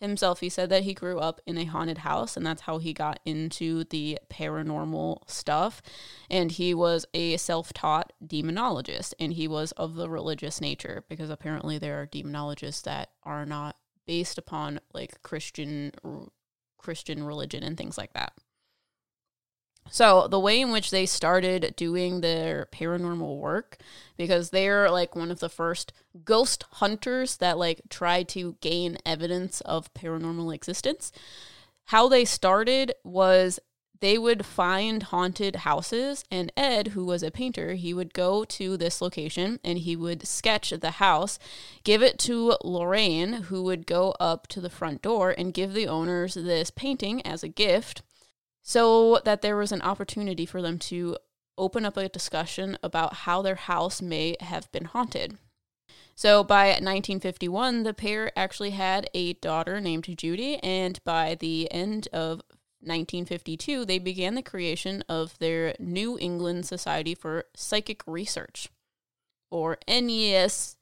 [0.00, 2.92] himself, he said that he grew up in a haunted house and that's how he
[2.92, 5.82] got into the paranormal stuff.
[6.30, 11.30] And he was a self taught demonologist and he was of the religious nature because
[11.30, 15.92] apparently there are demonologists that are not based upon like Christian
[16.76, 18.34] Christian religion and things like that.
[19.90, 23.76] So, the way in which they started doing their paranormal work,
[24.16, 25.92] because they're like one of the first
[26.24, 31.12] ghost hunters that like tried to gain evidence of paranormal existence,
[31.86, 33.60] how they started was
[34.00, 38.76] they would find haunted houses and Ed, who was a painter, he would go to
[38.76, 41.38] this location and he would sketch the house,
[41.84, 45.86] give it to Lorraine, who would go up to the front door and give the
[45.86, 48.02] owners this painting as a gift
[48.64, 51.16] so that there was an opportunity for them to
[51.58, 55.36] open up a discussion about how their house may have been haunted.
[56.16, 62.08] So by 1951, the pair actually had a daughter named Judy, and by the end
[62.12, 62.40] of
[62.80, 68.70] 1952, they began the creation of their New England Society for Psychic Research,
[69.50, 70.76] or NESPR.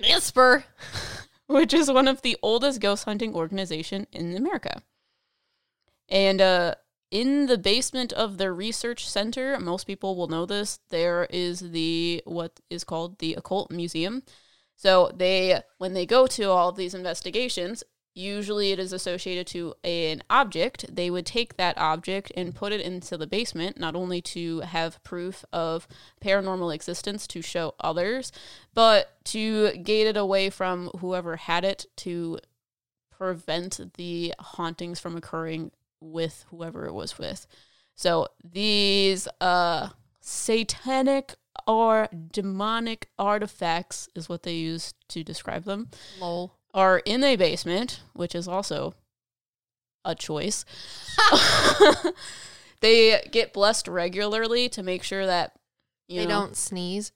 [0.00, 0.64] NESPR!
[1.46, 4.82] which is one of the oldest ghost hunting organization in America.
[6.08, 6.74] And uh,
[7.10, 12.22] in the basement of their research center, most people will know this, there is the
[12.24, 14.22] what is called the occult museum.
[14.76, 17.82] So they when they go to all of these investigations,
[18.14, 20.94] usually it is associated to an object.
[20.94, 25.02] They would take that object and put it into the basement, not only to have
[25.04, 25.86] proof of
[26.20, 28.32] paranormal existence to show others,
[28.74, 32.38] but to gate it away from whoever had it to
[33.10, 35.70] prevent the hauntings from occurring
[36.12, 37.46] with whoever it was with.
[37.94, 39.90] So these uh
[40.20, 41.34] satanic
[41.66, 45.88] or demonic artifacts is what they use to describe them.
[46.20, 46.52] Lol.
[46.74, 48.94] Are in a basement, which is also
[50.04, 50.64] a choice.
[52.80, 55.52] they get blessed regularly to make sure that
[56.06, 57.12] you they know, don't sneeze.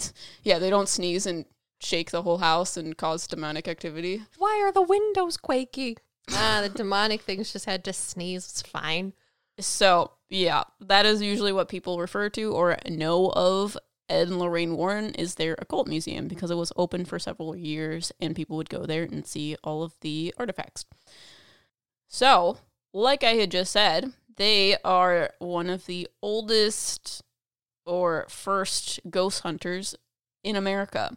[0.42, 1.44] Yeah, they don't sneeze and
[1.78, 4.22] shake the whole house and cause demonic activity.
[4.38, 5.96] Why are the windows quaking?
[6.30, 8.44] Ah, the demonic things just had to sneeze.
[8.44, 9.12] It's fine.
[9.58, 13.76] So, yeah, that is usually what people refer to or know of
[14.08, 18.10] Ed and Lorraine Warren is their occult museum because it was open for several years
[18.20, 20.84] and people would go there and see all of the artifacts.
[22.08, 22.58] So,
[22.92, 27.22] like I had just said, they are one of the oldest
[27.86, 29.94] or first ghost hunters
[30.42, 31.16] in America.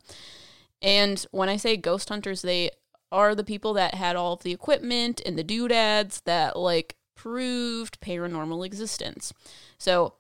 [0.82, 2.70] And when I say ghost hunters, they
[3.14, 8.02] are the people that had all of the equipment and the doodads that like proved
[8.02, 9.32] paranormal existence.
[9.78, 10.16] So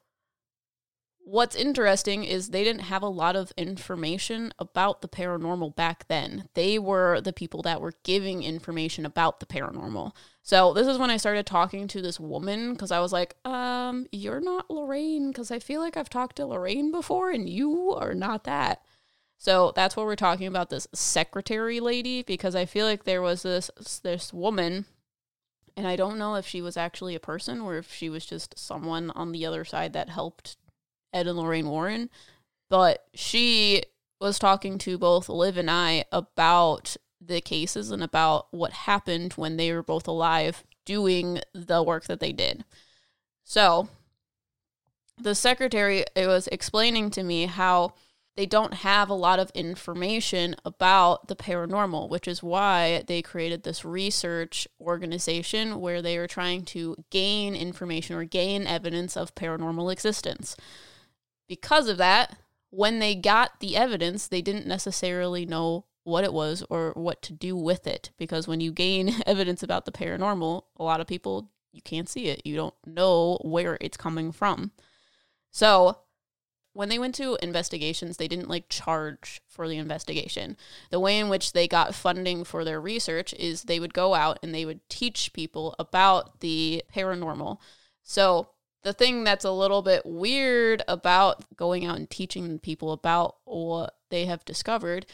[1.25, 6.49] what's interesting is they didn't have a lot of information about the paranormal back then.
[6.53, 10.11] They were the people that were giving information about the paranormal.
[10.43, 14.05] So this is when I started talking to this woman because I was like, um,
[14.11, 18.13] you're not Lorraine because I feel like I've talked to Lorraine before and you are
[18.13, 18.81] not that.
[19.43, 23.43] So that's what we're talking about this secretary lady because I feel like there was
[23.43, 23.69] this
[24.01, 24.85] this woman
[25.75, 28.57] and I don't know if she was actually a person or if she was just
[28.57, 30.55] someone on the other side that helped
[31.11, 32.09] Ed and Lorraine Warren,
[32.69, 33.83] but she
[34.21, 39.57] was talking to both Liv and I about the cases and about what happened when
[39.57, 42.63] they were both alive doing the work that they did.
[43.43, 43.89] So,
[45.21, 47.95] the secretary it was explaining to me how
[48.35, 53.63] they don't have a lot of information about the paranormal, which is why they created
[53.63, 59.91] this research organization where they are trying to gain information or gain evidence of paranormal
[59.91, 60.55] existence.
[61.47, 62.37] Because of that,
[62.71, 67.33] when they got the evidence, they didn't necessarily know what it was or what to
[67.33, 68.09] do with it.
[68.17, 72.27] Because when you gain evidence about the paranormal, a lot of people, you can't see
[72.29, 72.41] it.
[72.45, 74.71] You don't know where it's coming from.
[75.51, 75.99] So
[76.73, 80.57] when they went to investigations, they didn't like charge for the investigation.
[80.89, 84.39] The way in which they got funding for their research is they would go out
[84.41, 87.59] and they would teach people about the paranormal.
[88.01, 88.49] So,
[88.81, 93.95] the thing that's a little bit weird about going out and teaching people about what
[94.09, 95.05] they have discovered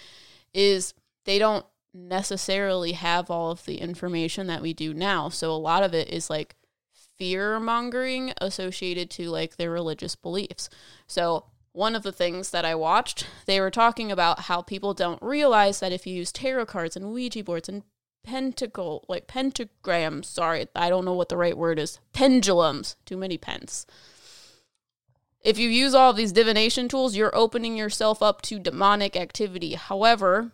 [0.56, 0.96] is
[1.26, 5.30] they don't necessarily have all of the information that we do now.
[5.30, 6.56] So, a lot of it is like
[7.20, 10.70] fear mongering associated to like their religious beliefs.
[11.06, 15.22] So, one of the things that I watched, they were talking about how people don't
[15.22, 17.84] realize that if you use tarot cards and Ouija boards and
[18.24, 23.38] pentacle, like pentagrams, sorry, I don't know what the right word is, pendulums, too many
[23.38, 23.86] pens.
[25.42, 29.76] If you use all these divination tools, you're opening yourself up to demonic activity.
[29.76, 30.52] However,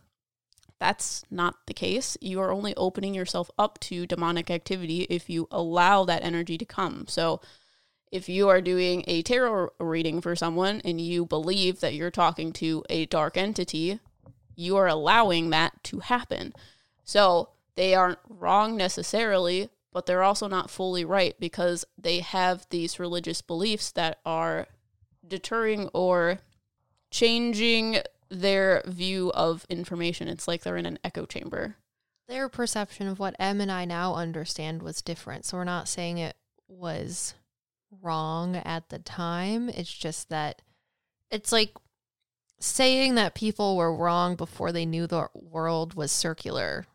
[0.79, 2.17] that's not the case.
[2.21, 6.65] You are only opening yourself up to demonic activity if you allow that energy to
[6.65, 7.05] come.
[7.07, 7.41] So,
[8.11, 12.53] if you are doing a tarot reading for someone and you believe that you're talking
[12.53, 13.99] to a dark entity,
[14.55, 16.53] you are allowing that to happen.
[17.03, 22.99] So, they aren't wrong necessarily, but they're also not fully right because they have these
[22.99, 24.67] religious beliefs that are
[25.27, 26.39] deterring or
[27.11, 30.27] changing their view of information.
[30.27, 31.75] It's like they're in an echo chamber.
[32.27, 35.45] Their perception of what Em and I now understand was different.
[35.45, 36.35] So we're not saying it
[36.67, 37.35] was
[38.01, 39.69] wrong at the time.
[39.69, 40.61] It's just that
[41.29, 41.75] it's like
[42.59, 46.85] saying that people were wrong before they knew the world was circular.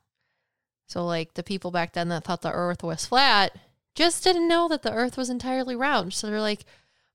[0.88, 3.56] So, like the people back then that thought the earth was flat
[3.94, 6.14] just didn't know that the earth was entirely round.
[6.14, 6.64] So they're like,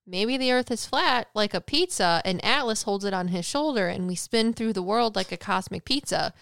[0.08, 3.88] maybe the earth is flat like a pizza and Atlas holds it on his shoulder
[3.88, 6.34] and we spin through the world like a cosmic pizza.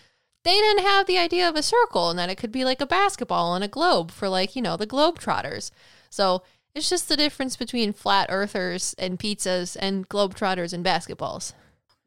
[0.44, 2.86] They didn't have the idea of a circle and that it could be like a
[2.86, 5.72] basketball and a globe for like, you know, the globe trotters.
[6.10, 6.44] So
[6.76, 11.54] it's just the difference between flat earthers and pizzas and globe trotters and basketballs.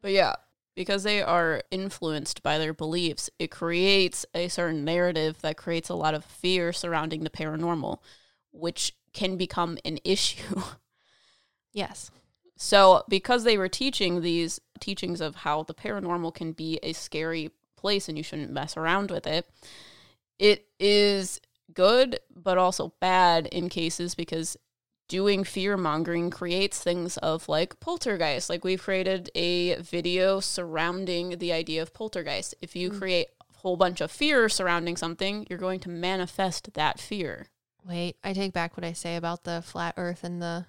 [0.01, 0.35] But yeah,
[0.75, 5.95] because they are influenced by their beliefs, it creates a certain narrative that creates a
[5.95, 7.97] lot of fear surrounding the paranormal,
[8.51, 10.61] which can become an issue.
[11.77, 12.09] Yes.
[12.57, 17.51] So, because they were teaching these teachings of how the paranormal can be a scary
[17.75, 19.47] place and you shouldn't mess around with it,
[20.39, 21.39] it is
[21.75, 24.57] good but also bad in cases because
[25.07, 28.49] doing fear mongering creates things of like poltergeist.
[28.49, 32.55] Like we've created a video surrounding the idea of poltergeist.
[32.59, 32.97] If you mm.
[32.97, 37.49] create a whole bunch of fear surrounding something, you're going to manifest that fear.
[37.85, 40.65] Wait, I take back what I say about the flat earth and the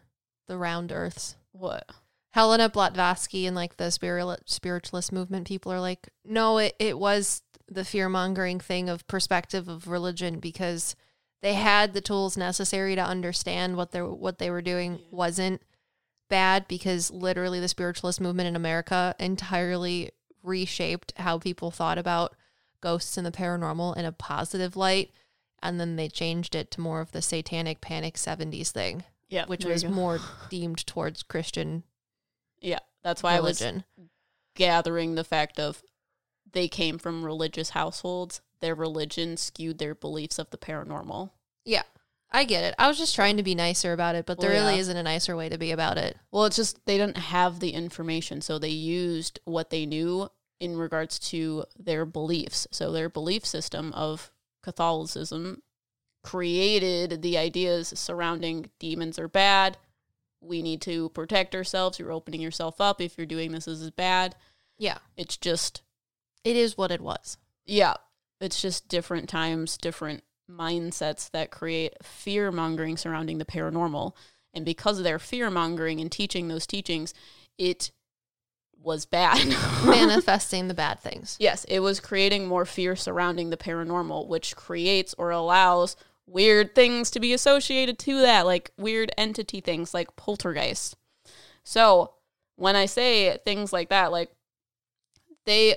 [0.48, 1.36] the round earths.
[1.52, 1.88] What?
[2.30, 7.84] Helena Blavatsky and like the spiritualist movement people are like, no, it, it was the
[7.84, 10.96] fear mongering thing of perspective of religion because
[11.42, 15.62] they had the tools necessary to understand what they what they were doing wasn't
[16.28, 20.10] bad because literally the spiritualist movement in America entirely
[20.42, 22.34] reshaped how people thought about
[22.80, 25.10] ghosts and the paranormal in a positive light
[25.62, 29.64] and then they changed it to more of the satanic panic 70s thing yeah, which
[29.64, 31.84] was more deemed towards Christian.
[32.60, 33.84] Yeah, that's why religion.
[33.96, 34.08] I was
[34.54, 35.82] gathering the fact of
[36.52, 38.40] they came from religious households.
[38.60, 41.30] Their religion skewed their beliefs of the paranormal.
[41.64, 41.82] Yeah,
[42.30, 42.74] I get it.
[42.78, 44.80] I was just trying to be nicer about it, but there well, really yeah.
[44.80, 46.16] isn't a nicer way to be about it.
[46.30, 50.28] Well, it's just they didn't have the information, so they used what they knew
[50.60, 52.66] in regards to their beliefs.
[52.70, 54.30] So their belief system of
[54.62, 55.62] Catholicism
[56.22, 59.76] created the ideas surrounding demons are bad.
[60.40, 61.98] We need to protect ourselves.
[61.98, 63.00] You're opening yourself up.
[63.00, 64.36] If you're doing this, this is bad.
[64.78, 64.98] Yeah.
[65.16, 65.82] It's just.
[66.44, 67.36] It is what it was.
[67.66, 67.94] Yeah.
[68.40, 74.12] It's just different times, different mindsets that create fear mongering surrounding the paranormal.
[74.54, 77.12] And because of their fear mongering and teaching those teachings,
[77.58, 77.90] it
[78.80, 79.46] was bad.
[79.84, 81.36] Manifesting the bad things.
[81.40, 85.96] Yes, it was creating more fear surrounding the paranormal, which creates or allows
[86.28, 90.96] weird things to be associated to that, like weird entity things like poltergeist.
[91.64, 92.14] So
[92.56, 94.30] when I say things like that, like
[95.46, 95.76] they,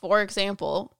[0.00, 0.96] for example,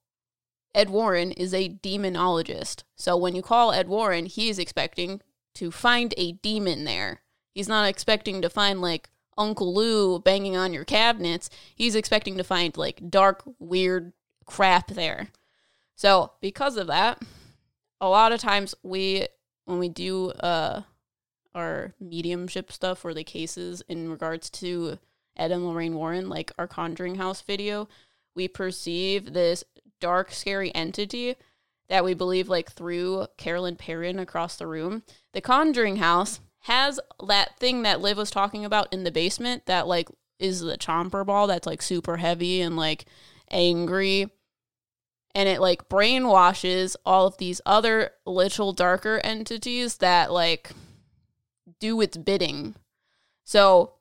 [0.74, 2.84] Ed Warren is a demonologist.
[2.96, 5.20] So when you call Ed Warren, he is expecting
[5.54, 7.20] to find a demon there.
[7.54, 11.50] He's not expecting to find like Uncle Lou banging on your cabinets.
[11.74, 14.12] He's expecting to find like dark, weird
[14.46, 15.28] crap there.
[15.94, 17.20] So because of that,
[18.02, 19.26] a lot of times we
[19.64, 20.82] when we do uh
[21.54, 24.98] our mediumship stuff or the cases in regards to
[25.36, 27.88] Ed and Lorraine Warren, like our Conjuring House video,
[28.34, 29.64] we perceive this
[30.00, 31.36] dark, scary entity
[31.88, 35.02] that we believe like through Carolyn Perron across the room.
[35.32, 39.86] The Conjuring House has that thing that Liv was talking about in the basement that
[39.86, 43.04] like is the chomper ball that's like super heavy and like
[43.50, 44.30] angry
[45.34, 50.70] and it like brainwashes all of these other little darker entities that like
[51.80, 52.74] do its bidding.
[53.44, 53.94] So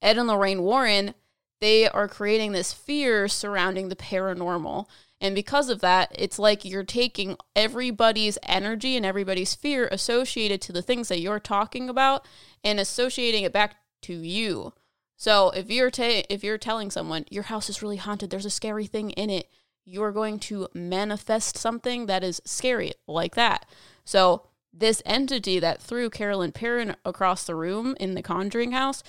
[0.00, 1.14] Ed and Lorraine Warren,
[1.60, 4.86] they are creating this fear surrounding the paranormal.
[5.20, 10.72] And because of that, it's like you're taking everybody's energy and everybody's fear associated to
[10.72, 12.26] the things that you're talking about
[12.62, 14.74] and associating it back to you.
[15.16, 18.50] So if you're ta- if you're telling someone your house is really haunted, there's a
[18.50, 19.50] scary thing in it,
[19.86, 23.64] you're going to manifest something that is scary like that.
[24.04, 29.02] So, this entity that threw Carolyn Perron across the room in the Conjuring House,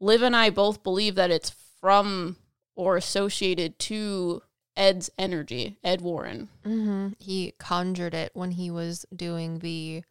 [0.00, 1.50] Liv and I both believe that it's
[1.80, 2.36] from
[2.76, 4.42] or associated to
[4.76, 6.48] Ed's energy, Ed Warren.
[6.64, 10.02] hmm He conjured it when he was doing the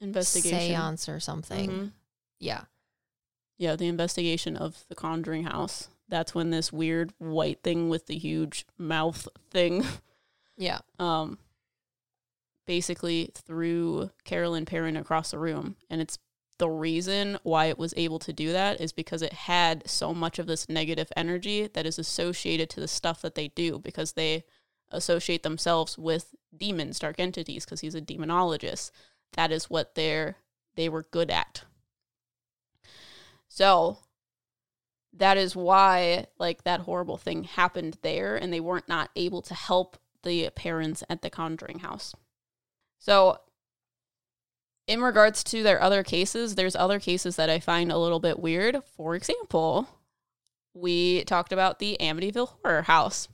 [0.00, 0.60] Investigation.
[0.60, 1.70] seance or something.
[1.70, 1.92] Mhm.
[2.38, 2.64] Yeah.
[3.58, 5.88] Yeah, the investigation of the Conjuring House.
[6.10, 9.84] That's when this weird white thing with the huge mouth thing
[10.56, 10.80] Yeah.
[10.98, 11.38] um
[12.66, 15.76] basically threw Carolyn Perron across the room.
[15.88, 16.18] And it's
[16.58, 20.38] the reason why it was able to do that is because it had so much
[20.38, 24.44] of this negative energy that is associated to the stuff that they do because they
[24.90, 28.90] associate themselves with demons, dark entities, because he's a demonologist.
[29.32, 30.36] That is what they're
[30.76, 31.64] they were good at.
[33.48, 33.98] So
[35.12, 39.54] that is why like that horrible thing happened there and they weren't not able to
[39.54, 42.14] help the parents at the conjuring house.
[42.98, 43.38] So
[44.86, 48.40] in regards to their other cases, there's other cases that I find a little bit
[48.40, 48.82] weird.
[48.96, 49.88] For example,
[50.74, 53.28] we talked about the Amityville Horror House.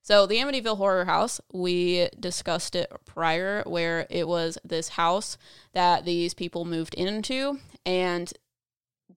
[0.00, 5.36] So, the Amityville Horror House, we discussed it prior, where it was this house
[5.74, 8.32] that these people moved into, and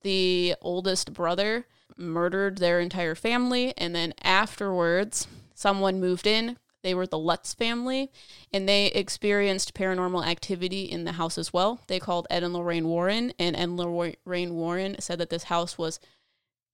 [0.04, 1.66] the oldest brother
[1.98, 3.74] murdered their entire family.
[3.78, 6.58] And then afterwards, someone moved in.
[6.84, 8.12] They were the Lutz family,
[8.54, 11.80] and they experienced paranormal activity in the house as well.
[11.88, 15.80] They called Ed and Lorraine Warren, and Ed and Lorraine Warren said that this house
[15.80, 16.00] was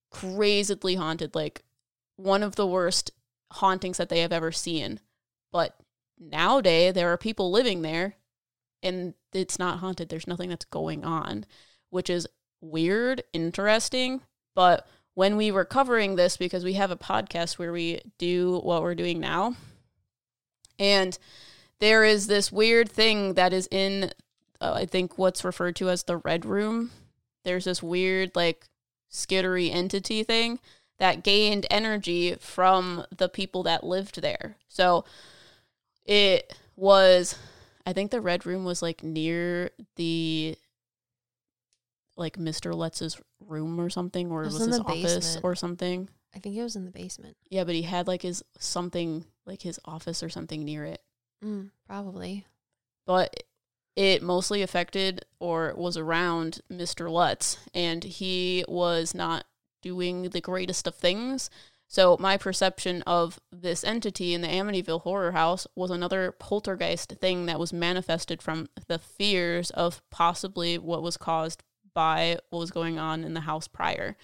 [0.10, 1.64] crazily haunted, like
[2.18, 3.12] one of the worst
[3.54, 5.00] hauntings that they have ever seen.
[5.50, 5.78] But
[6.20, 8.16] nowadays, there are people living there,
[8.84, 10.10] and it's not haunted.
[10.10, 11.46] There's nothing that's going on,
[11.90, 12.28] which is
[12.60, 14.20] weird, interesting.
[14.56, 18.82] But when we were covering this, because we have a podcast where we do what
[18.82, 19.56] we're doing now,
[20.80, 21.18] and
[21.80, 24.12] there is this weird thing that is in,
[24.60, 26.92] uh, I think, what's referred to as the Red Room.
[27.44, 28.68] There's this weird, like,
[29.12, 30.60] skittery entity thing
[30.98, 34.56] that gained energy from the people that lived there.
[34.68, 35.04] So
[36.06, 37.36] it was,
[37.86, 40.56] I think the Red Room was like near the,
[42.22, 42.74] like Mr.
[42.74, 45.44] Lutz's room or something, or It it was was his office basement.
[45.46, 46.10] or something.
[46.34, 47.36] I think it was in the basement.
[47.50, 51.02] Yeah, but he had like his something, like his office or something near it.
[51.44, 52.46] Mm, probably.
[53.06, 53.44] but
[53.98, 57.12] it mostly affected or was around Mr.
[57.12, 59.44] Lutz, and he was not
[59.82, 61.50] doing the greatest of things.
[61.90, 67.48] So my perception of this entity in the Amityville horror house was another poltergeist thing
[67.48, 71.62] that was manifested from the fears of possibly what was caused
[71.94, 74.16] by what was going on in the house prior.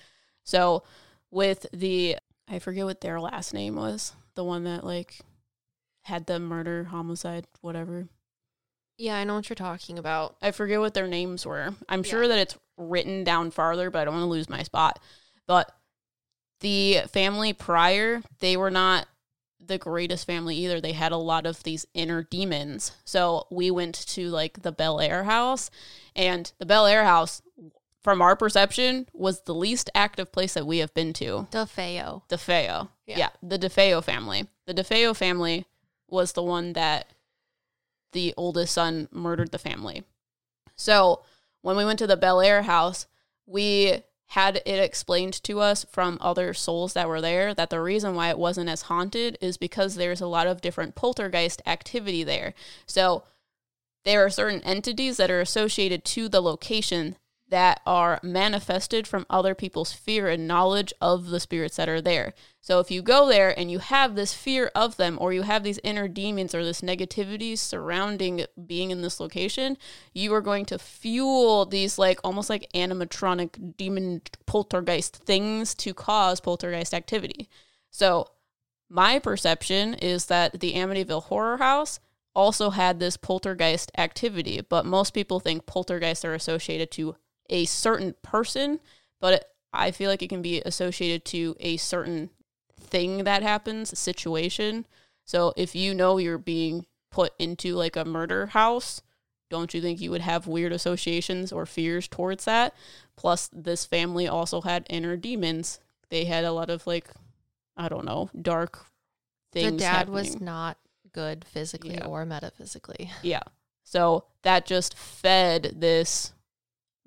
[0.43, 0.83] So
[1.31, 5.19] with the I forget what their last name was, the one that like
[6.03, 8.07] had the murder, homicide, whatever.
[8.97, 10.37] Yeah, I know what you're talking about.
[10.41, 11.75] I forget what their names were.
[11.89, 12.09] I'm Yeah.
[12.09, 14.99] sure that it's written down farther, but I don't want to lose my spot.
[15.45, 15.71] But
[16.61, 19.07] the family prior, they were not
[19.59, 20.79] the greatest family either.
[20.79, 22.91] They had a lot of these inner demons.
[23.05, 25.69] So we went to like the Bel Air house,
[26.15, 27.41] and the Bel Air house,
[28.01, 31.47] from our perception, was the least active place that we have been to.
[31.51, 32.21] DeFeo.
[32.29, 32.89] DeFeo.
[33.05, 33.17] Yeah.
[33.17, 33.29] Yeah.
[33.41, 34.47] the DeFeo family.
[34.65, 35.65] The DeFeo family
[36.07, 37.07] was the one that
[38.13, 40.03] the oldest son murdered the family.
[40.75, 41.23] So
[41.61, 43.07] when we went to the Bel Air house,
[43.45, 48.13] we had it explained to us from other souls that were there that the reason
[48.13, 52.53] why it wasn't as haunted is because there's a lot of different poltergeist activity there.
[52.85, 53.23] So
[54.03, 57.15] there are certain entities that are associated to the location
[57.49, 62.33] that are manifested from other people's fear and knowledge of the spirits that are there.
[62.59, 65.63] So if you go there and you have this fear of them, or you have
[65.63, 69.77] these inner demons or this negativity surrounding being in this location,
[70.13, 76.41] you are going to fuel these like almost like animatronic demon poltergeist things to cause
[76.41, 77.49] poltergeist activity.
[77.91, 78.27] So
[78.89, 82.01] my perception is that the Amityville Horror House
[82.35, 87.15] also had this poltergeist activity, but most people think poltergeists are associated to
[87.49, 88.79] a certain person,
[89.19, 92.29] but it, I feel like it can be associated to a certain
[92.79, 94.85] thing that happens, situation.
[95.25, 99.01] So if you know you're being put into like a murder house,
[99.49, 102.73] don't you think you would have weird associations or fears towards that?
[103.15, 105.79] Plus, this family also had inner demons.
[106.09, 107.07] They had a lot of like,
[107.75, 108.85] I don't know, dark
[109.51, 109.71] things.
[109.73, 110.77] The dad was not
[111.13, 112.05] good physically Yeah.
[112.05, 113.09] or metaphysically.
[113.21, 113.43] Yeah.
[113.83, 116.33] So that just fed this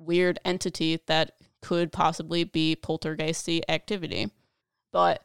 [0.01, 4.30] weird entity that could possibly be poltergeisty activity.
[4.92, 5.22] But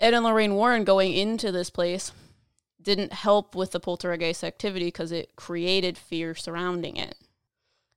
[0.00, 2.12] Ed and Lorraine Warren going into this place
[2.80, 7.16] didn't help with the poltergeist activity because it created fear surrounding it.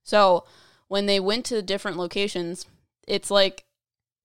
[0.02, 0.44] So
[0.88, 2.66] when they went to different locations,
[3.06, 3.64] it's like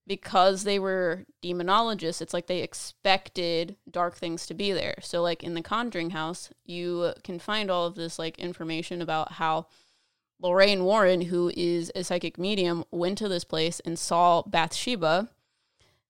[0.06, 4.96] because they were demonologists, it's like they expected dark things to be there.
[5.02, 9.34] So, like in the Conjuring house, you can find all of this like information about
[9.34, 9.68] how
[10.44, 15.30] Lorraine Warren, who is a psychic medium, went to this place and saw Bathsheba.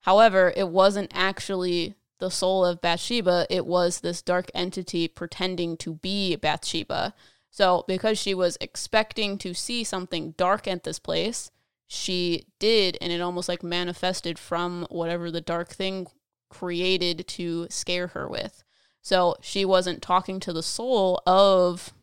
[0.01, 5.95] However, it wasn't actually the soul of Bathsheba, it was this dark entity pretending to
[5.95, 7.13] be Bathsheba.
[7.51, 11.51] So, because she was expecting to see something dark at this place,
[11.85, 16.07] she did, and it almost like manifested from whatever the dark thing
[16.49, 18.63] created to scare her with.
[19.01, 21.93] So, she wasn't talking to the soul of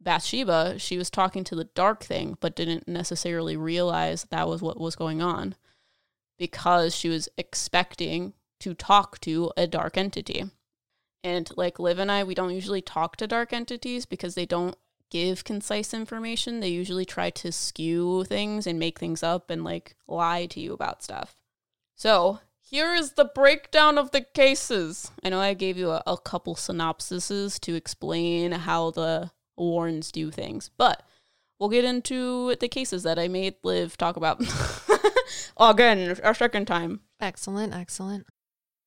[0.00, 4.78] Bathsheba, she was talking to the dark thing, but didn't necessarily realize that was what
[4.78, 5.56] was going on
[6.38, 10.44] because she was expecting to talk to a dark entity.
[11.24, 14.76] And like Liv and I, we don't usually talk to dark entities because they don't
[15.10, 16.60] give concise information.
[16.60, 20.72] They usually try to skew things and make things up and like lie to you
[20.72, 21.36] about stuff.
[21.96, 25.10] So, here is the breakdown of the cases.
[25.24, 30.30] I know I gave you a, a couple synopsises to explain how the Warrens do
[30.30, 31.02] things, but
[31.58, 34.42] we'll get into the cases that I made Liv talk about.
[35.60, 37.00] Again, a second time.
[37.20, 38.26] Excellent, excellent.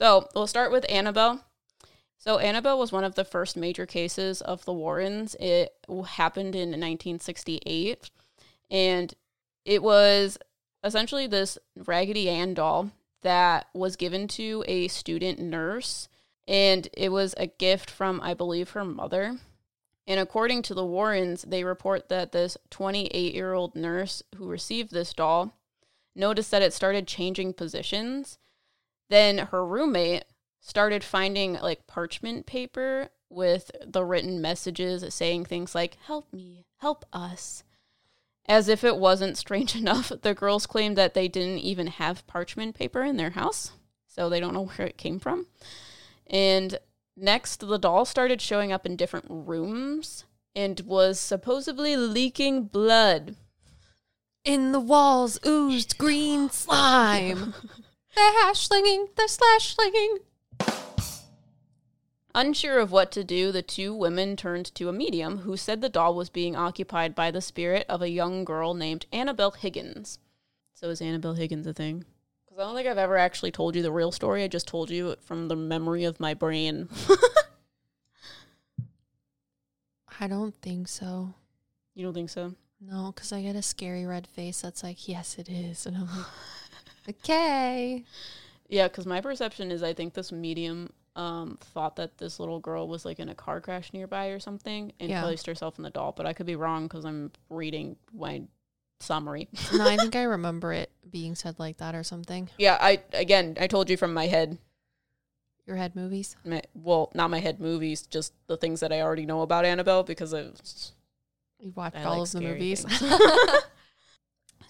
[0.00, 1.44] So we'll start with Annabelle.
[2.16, 5.36] So Annabelle was one of the first major cases of the Warrens.
[5.38, 5.74] It
[6.12, 8.10] happened in 1968,
[8.70, 9.12] and
[9.66, 10.38] it was
[10.82, 16.08] essentially this Raggedy Ann doll that was given to a student nurse,
[16.48, 19.36] and it was a gift from, I believe, her mother.
[20.06, 24.92] And according to the Warrens, they report that this 28 year old nurse who received
[24.92, 25.58] this doll
[26.16, 28.38] noticed that it started changing positions
[29.10, 30.24] then her roommate
[30.60, 37.04] started finding like parchment paper with the written messages saying things like, Help me, help
[37.12, 37.64] us.
[38.46, 42.74] As if it wasn't strange enough, the girls claimed that they didn't even have parchment
[42.74, 43.72] paper in their house,
[44.06, 45.46] so they don't know where it came from.
[46.26, 46.78] And
[47.16, 53.36] next, the doll started showing up in different rooms and was supposedly leaking blood.
[54.44, 57.54] In the walls oozed green slime.
[58.20, 60.18] They're hash slinging, they're slash slinging.
[62.34, 65.88] Unsure of what to do, the two women turned to a medium who said the
[65.88, 70.18] doll was being occupied by the spirit of a young girl named Annabelle Higgins.
[70.74, 72.04] So is Annabelle Higgins a thing?
[72.44, 74.44] Because I don't think I've ever actually told you the real story.
[74.44, 76.90] I just told you it from the memory of my brain.
[80.20, 81.32] I don't think so.
[81.94, 82.52] you don't think so?
[82.82, 85.86] No, because I get a scary red face that's like, yes, it is.
[85.86, 86.26] And I'm like,
[87.08, 88.04] okay.
[88.68, 92.86] Yeah, because my perception is I think this medium um, thought that this little girl
[92.88, 95.22] was like in a car crash nearby or something and Yeah.
[95.22, 96.12] placed herself in the doll.
[96.12, 98.42] But I could be wrong because I'm reading my
[99.00, 99.48] summary.
[99.74, 102.48] No, I think I remember it being said like that or something.
[102.58, 104.58] yeah, I again I told you from my head.
[105.66, 106.36] Your head movies.
[106.44, 110.02] My, well, not my head movies, just the things that I already know about Annabelle
[110.02, 110.54] because of
[111.60, 112.84] You watched I all like of the movies.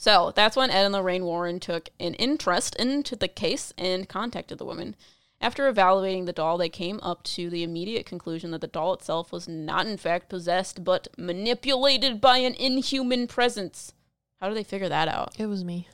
[0.01, 0.15] things.
[0.15, 4.59] So that's when Ed and Lorraine Warren took an interest into the case and contacted
[4.59, 4.97] the woman.
[5.43, 9.33] After evaluating the doll, they came up to the immediate conclusion that the doll itself
[9.33, 13.95] was not, in fact, possessed, but manipulated by an inhuman presence.
[14.39, 15.39] How do they figure that out?
[15.39, 15.89] it was me.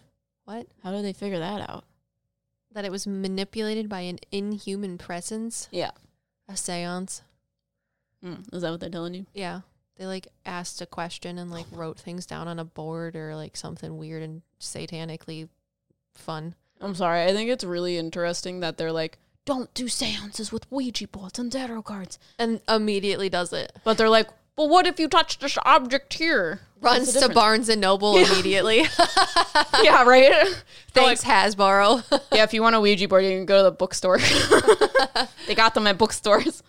[0.44, 0.66] What?
[0.82, 1.84] How do they figure that out?
[2.72, 5.68] That it was manipulated by an inhuman presence?
[5.70, 5.92] Yeah.
[6.48, 7.22] A seance?
[8.24, 9.26] Mm, is that what they're telling you?
[9.34, 9.60] Yeah.
[9.96, 13.56] They like asked a question and like wrote things down on a board or like
[13.56, 15.48] something weird and satanically
[16.14, 16.54] fun.
[16.80, 17.24] I'm sorry.
[17.24, 21.50] I think it's really interesting that they're like, don't do seances with Ouija boards and
[21.50, 22.18] tarot cards.
[22.38, 23.72] And immediately does it.
[23.84, 26.60] But they're like, well, what if you touch this object here?
[26.80, 27.28] Runs to?
[27.28, 28.78] Barnes and Noble immediately.
[29.82, 30.46] yeah, right.
[30.92, 32.04] Thanks, Hasbro.
[32.32, 34.18] yeah, if you want a Ouija board, you can go to the bookstore.
[35.46, 36.62] they got them at bookstores.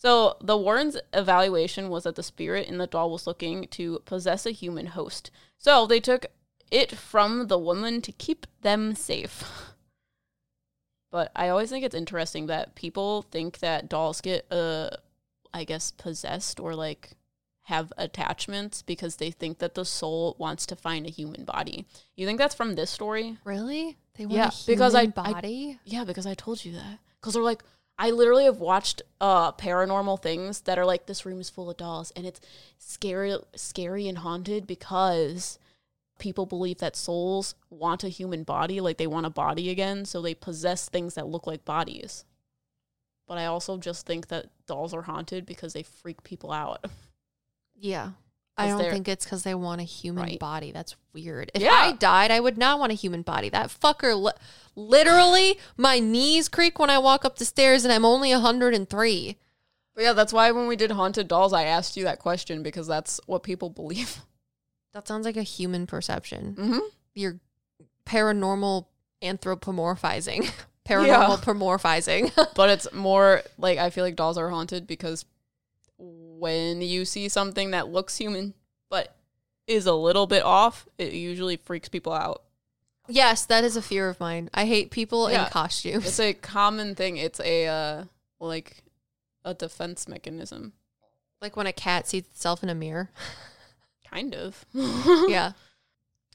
[0.00, 4.46] So the Warrens' evaluation was that the spirit in the doll was looking to possess
[4.46, 5.30] a human host.
[5.58, 6.26] So they took
[6.70, 9.44] it from the woman to keep them safe.
[11.10, 14.90] But I always think it's interesting that people think that dolls get, uh,
[15.54, 17.12] I guess, possessed or like
[17.62, 21.86] have attachments because they think that the soul wants to find a human body.
[22.14, 23.38] You think that's from this story?
[23.44, 23.96] really?
[24.18, 25.78] They want Yeah, a because I- human I- body?
[25.84, 26.98] Yeah, because I told you that.
[27.20, 27.62] Because they're like,
[27.98, 31.76] I literally have watched uh paranormal things that are like this room is full of
[31.76, 32.40] dolls and it's
[32.78, 35.58] scary, scary and haunted because
[36.18, 40.20] people believe that souls want a human body, like they want a body again, so
[40.20, 42.24] they possess things that look like bodies.
[43.26, 46.84] But I also just think that dolls are haunted because they freak people out.
[47.74, 48.10] yeah.
[48.58, 50.38] I don't think it's because they want a human Right.
[50.38, 50.72] body.
[50.72, 51.50] That's weird.
[51.54, 51.72] If Yeah.
[51.72, 53.48] I died, I would not want a human body.
[53.48, 54.32] That fucker, li-
[54.74, 59.36] literally, my knees creak when I walk up the stairs, and I'm only 103.
[59.94, 62.86] But yeah, that's why when we did haunted dolls, I asked you that question because
[62.86, 64.20] that's what people believe.
[64.94, 66.54] That sounds like a human perception.
[66.58, 66.78] Mm-hmm.
[67.14, 67.38] You're
[68.06, 68.86] paranormal
[69.22, 70.50] anthropomorphizing.
[70.88, 72.32] paranormal pomorphizing.
[72.54, 75.24] but it's more like I feel like dolls are haunted because
[75.98, 78.54] when you see something that looks human
[78.90, 79.16] but
[79.66, 82.42] is a little bit off, it usually freaks people out.
[83.08, 84.48] yes, that is a fear of mine.
[84.54, 85.44] I hate people Yeah.
[85.46, 86.06] in costumes.
[86.06, 87.16] It's a common thing.
[87.16, 88.04] It's a uh,
[88.40, 88.82] like
[89.44, 90.72] a defense mechanism,
[91.42, 93.10] like when a cat sees itself in a mirror.
[94.10, 94.64] kind of.
[94.74, 95.52] yeah.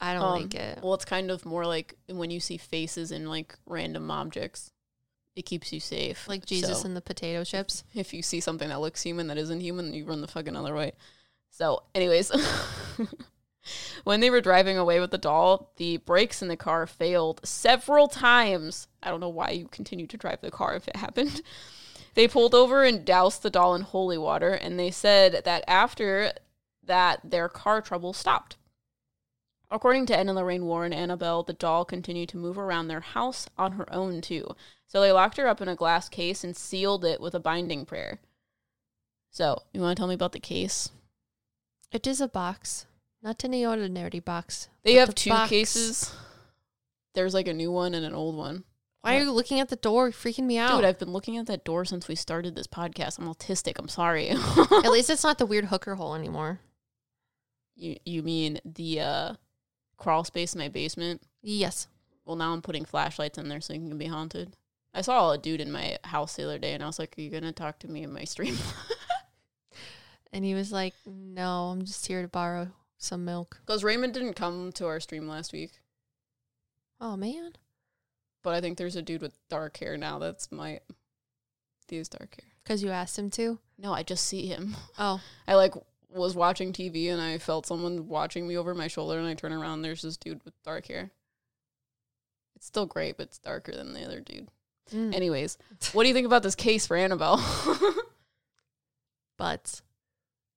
[0.01, 0.80] I don't Um, like it.
[0.84, 4.72] Well, it's kind of more like when you see faces in like random objects.
[5.36, 6.27] It keeps you safe.
[6.27, 7.84] Like Jesus So- and the potato chips.
[7.93, 10.75] if you see something that looks human that isn't human, you run the fucking other
[10.75, 10.93] way.
[11.49, 12.31] So, anyways,
[14.03, 18.07] when they were driving away with the doll, the brakes in the car failed several
[18.07, 18.88] times.
[19.01, 21.41] I don't know why you continue to drive the car if it happened.
[22.15, 26.34] They pulled over and doused the doll in holy water, and they said that after
[26.84, 28.55] that, their car trouble stopped.
[29.72, 33.47] According to Ed and Lorraine Warren, Annabelle, the doll continued to move around their house
[33.57, 34.55] on her own too.
[34.88, 37.86] So they locked her up in a glass case and sealed it with a binding
[37.86, 38.20] prayer.
[39.32, 40.91] So, you want to tell me about the case?
[41.91, 42.86] It is a box,
[43.24, 44.68] not any ordinary box.
[44.84, 45.49] They have the two box.
[45.49, 46.16] cases.
[47.16, 48.64] There's like a new one and an old one.
[49.01, 50.05] Why are you looking at the door?
[50.05, 50.78] You're freaking me out.
[50.78, 53.20] Dude, I've been looking at that door since we started this podcast.
[53.20, 53.74] I'm autistic.
[53.78, 54.30] I'm sorry.
[54.30, 56.59] At least it's not the weird hooker hole anymore.
[57.76, 59.34] you you mean the uh
[60.04, 61.22] crawl space in my basement?
[61.41, 61.88] Yes.
[62.26, 64.56] Well, now I'm putting flashlights in there so you can be haunted.
[64.93, 67.22] I saw a dude in my house the other day, and I was like, "Are
[67.22, 68.58] you gonna talk to me in my stream?"
[70.36, 73.60] And he was like, No, I'm just here to borrow some milk.
[73.66, 75.74] Because Raymond didn't come to our stream last week,
[76.99, 77.51] Oh, man.
[78.41, 80.18] but I think there's a dude with dark hair now.
[80.18, 80.80] That's my.
[81.88, 82.49] He has dark hair.
[82.64, 83.60] Because you asked him to?
[83.78, 84.76] No, I just see him.
[84.97, 85.76] Oh, I like
[86.20, 89.53] was watching TV and I felt someone watching me over my shoulder, and I turn
[89.53, 89.82] around.
[89.82, 91.11] There's this dude with dark hair.
[92.55, 94.49] It's still great, but it's darker than the other dude.
[94.93, 95.14] mm.
[95.14, 95.57] Anyways,
[95.93, 97.43] what do you think about this case for Annabelle?
[99.38, 99.82] but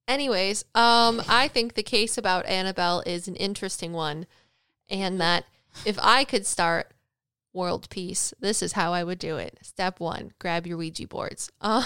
[0.07, 4.25] anyways um i think the case about annabelle is an interesting one
[4.89, 5.45] and that
[5.85, 6.93] if i could start
[7.53, 11.51] world peace this is how i would do it step one grab your ouija boards
[11.61, 11.83] um,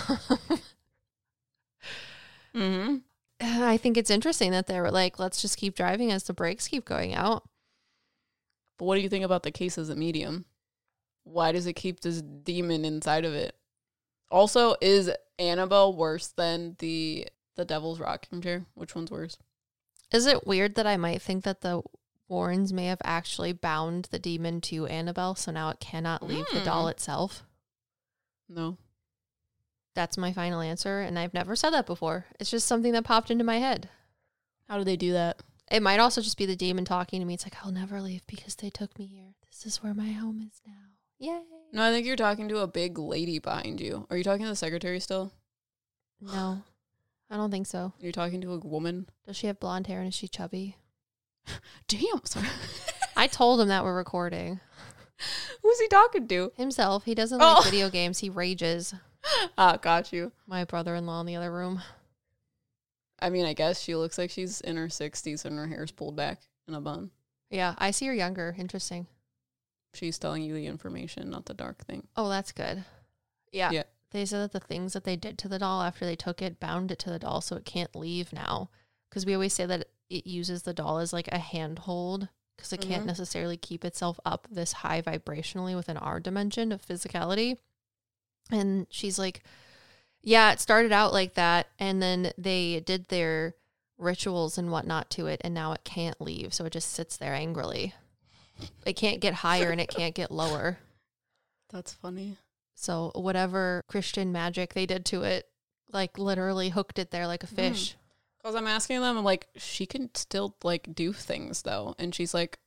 [2.56, 2.98] mm-hmm.
[3.64, 6.68] i think it's interesting that they were like let's just keep driving as the brakes
[6.68, 7.44] keep going out
[8.78, 10.46] But what do you think about the case as a medium?
[11.24, 13.56] Why does it keep this demon inside of it?
[14.32, 18.66] Also, is Annabelle worse than the the Devil's Rocking Chair?
[18.74, 19.38] Which one's worse?
[20.12, 21.82] is it weird that i might think that the
[22.28, 26.60] warrens may have actually bound the demon to annabelle so now it cannot leave the
[26.66, 26.90] doll Hmm.
[26.92, 27.44] itself
[28.50, 28.78] No.
[29.94, 32.26] That's my final answer, and I've never said that before.
[32.40, 33.90] It's just something that popped into my head.
[34.70, 35.42] How do they do that?
[35.70, 37.34] It might also just be the demon talking to me.
[37.34, 39.36] It's like, I'll never leave because they took me here.
[39.50, 40.74] This is where my home is now.
[41.20, 41.42] Yay.
[41.74, 44.06] No, I think you're talking to a big lady behind you.
[44.10, 45.32] Are you talking to the secretary still?
[46.22, 46.62] No,
[47.30, 47.94] I don't think so.
[48.00, 49.08] You're talking to a woman?
[49.26, 50.78] Does she have blonde hair and is she chubby?
[51.88, 52.48] Damn, sorry.
[53.16, 54.60] I told him that we're recording.
[55.62, 56.52] Who's he talking to?
[56.56, 57.56] Himself, he doesn't Oh.
[57.56, 58.20] like video games.
[58.20, 58.94] He rages.
[59.58, 60.32] Ah, got you.
[60.48, 61.82] My brother in law in the other room.
[63.20, 66.16] I mean, I guess she looks like she's in her 60s and her hair's pulled
[66.16, 67.12] back in a bun.
[67.50, 68.56] Yeah, I see her younger.
[68.58, 69.08] Interesting.
[69.94, 72.08] She's telling you the information, not the dark thing.
[72.16, 72.84] Oh, that's good.
[73.52, 73.70] Yeah.
[73.72, 73.84] Yeah.
[74.12, 76.60] They said that the things that they did to the doll after they took it
[76.60, 78.70] bound it to the doll so it can't leave now.
[79.10, 82.82] Because we always say that it uses the doll as like a handhold because it
[82.82, 83.08] can't Mhm.
[83.08, 87.58] necessarily keep itself up this high vibrationally within our dimension of physicality.
[88.52, 89.44] And she's like,
[90.22, 91.68] Yeah, it started out like that.
[91.80, 93.56] And then they did their
[93.98, 95.42] rituals and whatnot to it.
[95.44, 96.54] And now it can't leave.
[96.54, 97.94] So it just sits there angrily.
[98.86, 100.78] It can't get higher and it can't get lower.
[101.72, 102.38] That's funny.
[102.76, 105.48] So whatever Christian magic they did to it,
[105.92, 107.56] like literally hooked it there like a hmm.
[107.56, 107.96] fish.
[108.38, 112.34] Because I'm asking them, I'm like, she can still like do things though, and she's
[112.34, 112.58] like,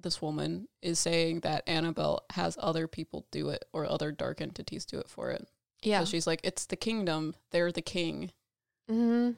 [0.00, 4.84] this woman is saying that Annabelle has other people do it or other dark entities
[4.84, 5.48] do it for it.
[5.82, 6.00] Yeah.
[6.00, 7.34] So she's like, it's the kingdom.
[7.50, 8.32] They're the king.
[8.88, 9.30] hmm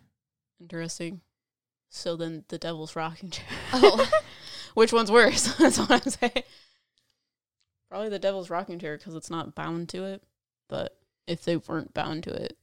[0.61, 1.22] Interesting.
[1.88, 3.46] So then the devil's rocking chair.
[3.72, 4.08] Oh.
[4.74, 5.54] Which one's worse?
[5.58, 6.44] That's what I'm saying.
[7.88, 10.22] Probably the devil's rocking chair because it's not bound to it.
[10.68, 10.96] But
[11.26, 12.56] if they weren't bound to it,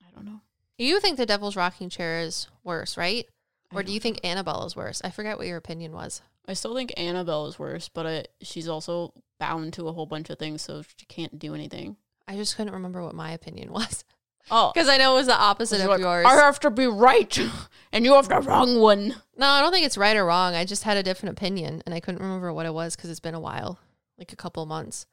[0.00, 0.40] I don't know.
[0.78, 3.26] You think the Devil's Rocking Chair is worse, right?
[3.70, 5.00] I Or do you think Annabelle is worse?
[5.04, 6.22] I forget what your opinion was.
[6.48, 10.28] I still think Annabelle is worse, but I, she's also bound to a whole bunch
[10.30, 11.96] of things, so she can't do anything.
[12.26, 14.04] I just couldn't remember what my opinion was
[14.50, 16.26] Oh, because I know it was the opposite of like, yours.
[16.26, 17.38] I have to be right,
[17.92, 19.14] and you have the wrong one.
[19.36, 20.54] no, I don't think it's right or wrong.
[20.54, 23.20] I just had a different opinion and I couldn't remember what it was because it's
[23.20, 23.78] been a while,
[24.18, 25.06] like a couple months.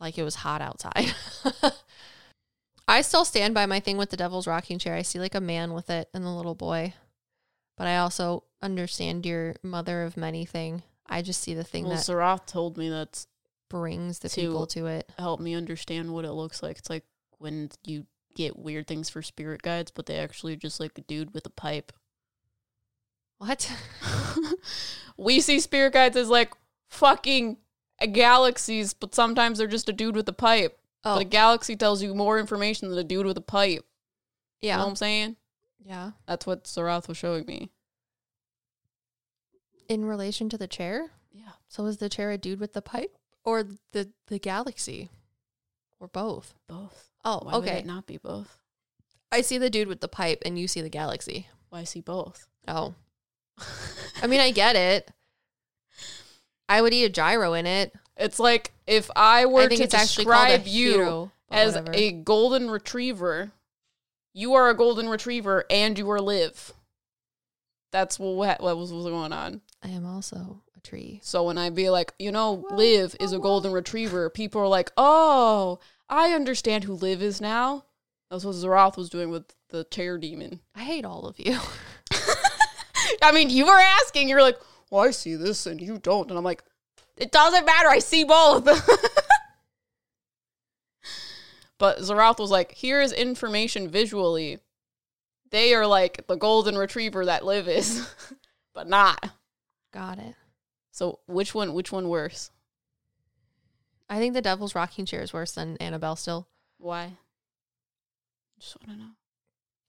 [0.00, 1.14] Like it was hot outside.
[2.88, 4.94] I still stand by my thing with the Devil's Rocking Chair.
[4.94, 6.94] I see like a man with it and the little boy,
[7.76, 10.82] but I also understand your mother of many thing.
[11.06, 13.26] I just see the thing Well, that Sarath told me that's
[13.70, 15.10] brings the to- people to it.
[15.18, 16.78] helped me understand what it looks like.
[16.78, 17.04] It's like
[17.38, 21.32] when you get weird things for spirit guides, but they actually just like a dude
[21.32, 21.92] with a pipe.
[23.38, 23.70] What?
[25.16, 26.52] we see spirit guides as like
[26.90, 27.56] fucking
[28.12, 30.78] galaxies, but sometimes they're just a dude with a pipe.
[31.04, 33.84] Oh, But a galaxy tells you more information than a dude with a pipe.
[34.60, 35.36] You know yeah, what I'm saying?
[35.84, 36.12] yeah.
[36.26, 37.70] That's what Sarath was showing me.
[39.88, 41.52] In relation to the chair, Yeah.
[41.68, 45.10] so is the chair a dude with the pipe or the the galaxy,
[46.00, 46.54] or both?
[46.68, 47.10] Both.
[47.24, 47.78] Oh, Why would okay.
[47.78, 48.58] it not be both?
[49.32, 51.48] I see the dude with the pipe, and you see the galaxy.
[51.70, 52.46] Why I see both?
[52.68, 52.94] Oh,
[54.22, 55.10] I mean, I get it.
[56.68, 57.92] I would eat a gyro in it.
[58.16, 61.92] It's like if I were I to describe you hero, as whatever.
[61.94, 63.52] a golden retriever,
[64.32, 66.72] you are a golden retriever and you are Liv.
[67.92, 69.60] That's what what was, was going on.
[69.82, 71.20] I am also a tree.
[71.22, 74.68] So when I be like, you know, Liv is a oh, golden retriever, people are
[74.68, 75.78] like, oh,
[76.08, 77.84] I understand who Liv is now.
[78.30, 80.60] That's what Zaroth was doing with the chair demon.
[80.74, 81.58] I hate all of you.
[83.22, 84.58] I mean, you were asking, you're like,
[84.90, 86.28] well, I see this and you don't.
[86.28, 86.62] And I'm like,
[87.16, 87.88] it doesn't matter.
[87.88, 88.64] I see both.
[91.78, 94.58] but Zaroth was like, here is information visually.
[95.50, 98.08] They are like the golden retriever that Liv is,
[98.74, 99.30] but not.
[99.92, 100.34] Got it.
[100.90, 101.74] So which one?
[101.74, 102.50] Which one worse?
[104.08, 106.46] I think the Devil's Rocking Chair is worse than Annabelle still.
[106.78, 107.12] Why?
[108.58, 109.12] Just want to know.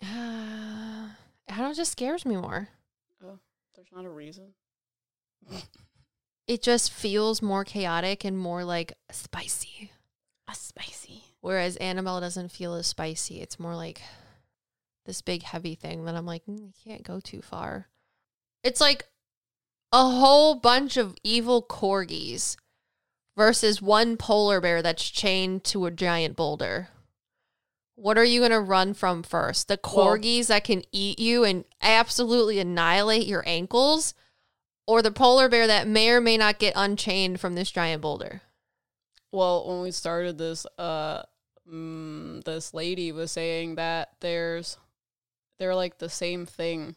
[0.04, 1.10] Uh,
[1.50, 2.70] I don't know, it just scares me more.
[3.24, 3.40] Oh,
[3.76, 4.54] there's not a reason.
[6.48, 9.92] It just feels more chaotic and more like spicy.
[10.48, 11.24] A spicy.
[11.42, 13.42] Whereas Annabelle doesn't feel as spicy.
[13.42, 14.02] It's more like
[15.08, 17.88] this big heavy thing that I'm like, mm, you can't go too far.
[18.64, 19.08] It's like
[19.92, 22.58] a whole bunch of evil corgis
[23.36, 26.90] versus one polar bear that's chained to a giant boulder.
[27.96, 29.68] What are you going to run from first?
[29.68, 34.14] The Well- corgis that can eat you and absolutely annihilate your ankles?
[34.86, 38.42] Or the polar bear that may or may not get unchained from this giant boulder?
[39.32, 41.24] Well, when we started this, uh,
[41.70, 44.78] mm, this lady was saying that there's,
[45.58, 46.96] they're like the same thing,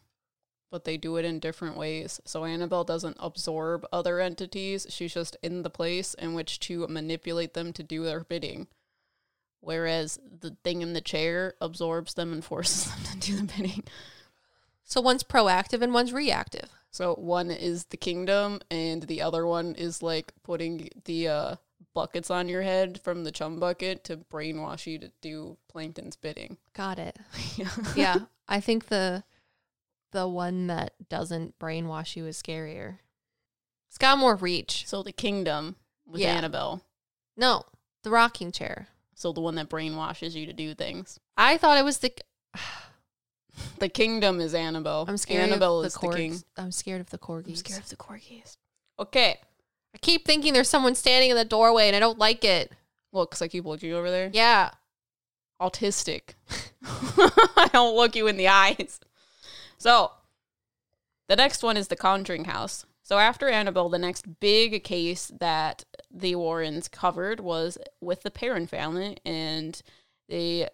[0.71, 2.21] but they do it in different ways.
[2.25, 7.55] So Annabelle doesn't absorb other entities; she's just in the place in which to manipulate
[7.55, 8.67] them to do their bidding.
[9.61, 13.85] Whereas the thing in the chair absorbs them and forces them to do the bidding.
[14.85, 16.71] So one's proactive and one's reactive.
[16.91, 21.57] So one is the kingdom, and the other one is like putting the uh,
[21.95, 26.57] buckets on your head from the chum bucket to brainwash you to do Plankton's bidding.
[26.75, 27.19] Got it.
[27.57, 27.71] yeah.
[27.97, 28.19] Yeah,
[28.49, 29.25] I think the
[30.13, 32.99] the one that doesn't brainwash you is scarier.
[33.89, 34.85] It's got more reach.
[34.87, 35.77] So the kingdom
[36.07, 36.35] with Yeah.
[36.35, 36.83] Annabelle.
[37.37, 37.65] No,
[38.03, 38.89] the rocking chair.
[39.15, 41.21] So the one that brainwashes you to do things.
[41.37, 42.13] I thought it was the.
[43.79, 45.05] The kingdom is Annabelle.
[45.09, 46.43] I'm scared Annabelle of is the the king.
[46.57, 47.49] I'm scared of the corgis.
[47.49, 48.57] I'm scared of the corgis.
[48.99, 49.39] Okay.
[49.95, 52.73] I keep thinking there's someone standing in the doorway, and I don't like it.
[53.13, 54.31] Look, because I keep looking over there.
[54.33, 54.71] Yeah,
[55.61, 56.35] Autistic.
[56.85, 59.01] I don't look you in the eyes.
[59.79, 60.13] So,
[61.29, 62.85] The next one is the Conjuring House.
[63.03, 68.67] So after Annabelle, the next big case that the Warrens covered was with the Perron
[68.67, 69.81] family, and
[70.29, 70.69] they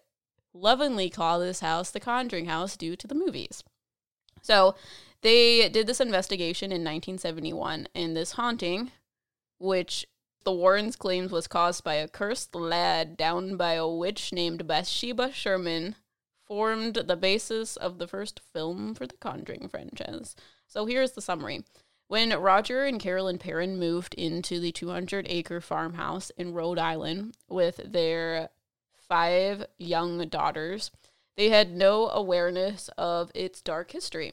[0.52, 3.64] lovingly call this house the Conjuring House due to the movies.
[4.42, 4.76] So
[5.22, 8.92] they did this investigation in 1971, and this haunting,
[9.58, 10.06] which
[10.44, 15.32] the Warrens claimed was caused by a cursed lad down by a witch named Bathsheba
[15.32, 15.96] Sherman,
[16.44, 20.36] formed the basis of the first film for the Conjuring franchise.
[20.68, 21.64] So here's the summary.
[22.08, 27.80] When Roger and Carolyn Perron moved into the 200 acre farmhouse in Rhode Island with
[27.84, 28.50] their
[29.08, 30.92] five young daughters,
[31.36, 34.32] they had no awareness of its dark history.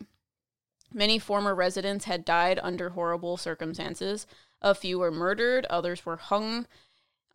[0.94, 4.28] Many former residents had died under horrible circumstances.
[4.64, 6.68] A few were murdered, others were hung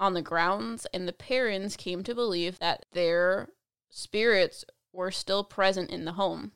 [0.00, 3.50] on the grounds, and the parents came to believe that their
[3.90, 6.52] spirits were still present in the home.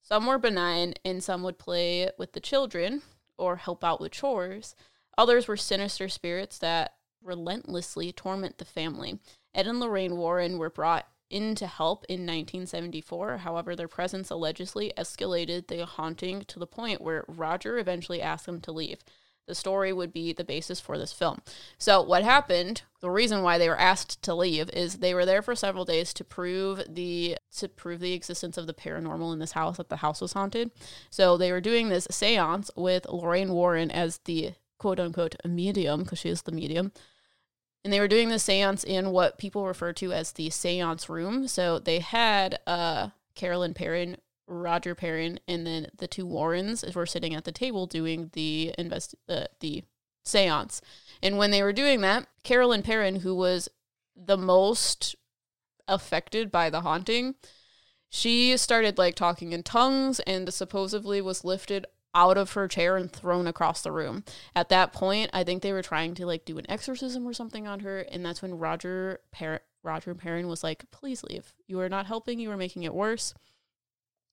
[0.00, 3.02] Some were benign, and some would play with the children
[3.36, 4.74] or help out with chores.
[5.18, 9.18] Others were sinister spirits that relentlessly torment the family.
[9.54, 13.38] Ed and Lorraine Warren were brought in to help in 1974.
[13.38, 18.60] However, their presence allegedly escalated the haunting to the point where Roger eventually asked them
[18.62, 19.04] to leave.
[19.46, 21.42] The story would be the basis for this film.
[21.78, 22.82] So, what happened?
[23.00, 26.14] The reason why they were asked to leave is they were there for several days
[26.14, 29.96] to prove the to prove the existence of the paranormal in this house that the
[29.96, 30.70] house was haunted.
[31.10, 36.20] So, they were doing this séance with Lorraine Warren as the quote unquote medium because
[36.20, 36.92] she is the medium
[37.84, 41.48] and they were doing the seance in what people refer to as the seance room.
[41.48, 44.16] So they had uh, Carolyn Perron,
[44.52, 49.14] Roger Perron, and then the two Warrens were sitting at the table doing the invest
[49.28, 49.84] uh, the
[50.24, 50.80] seance.
[51.22, 53.68] And when they were doing that, Carolyn Perron, who was
[54.14, 55.16] the most
[55.88, 57.34] affected by the haunting,
[58.08, 63.10] she started like talking in tongues and supposedly was lifted out of her chair and
[63.10, 64.22] thrown across the room.
[64.54, 67.66] At that point, I think they were trying to like do an exorcism or something
[67.66, 71.54] on her, and that's when Roger Par- Roger Perron was like, "Please leave.
[71.66, 72.38] You are not helping.
[72.38, 73.34] You are making it worse."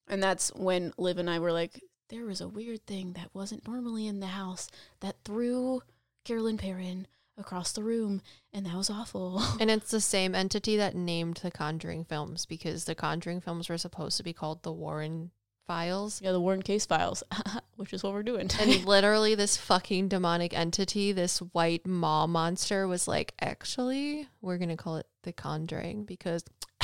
[0.09, 3.67] And that's when Liv and I were like, "There was a weird thing that wasn't
[3.67, 4.67] normally in the house
[5.01, 5.81] that threw
[6.25, 7.07] Carolyn Perron
[7.37, 11.49] across the room and that was awful And it's the same entity that named the
[11.51, 15.31] Conjuring films because the Conjuring films were supposed to be called the Warren
[15.65, 16.19] Files.
[16.21, 17.23] yeah the warren case files
[17.77, 22.87] which is what we're doing And literally, this fucking demonic entity, this white maw monster,
[22.87, 26.43] was like, actually, we're going to call it the Conjuring because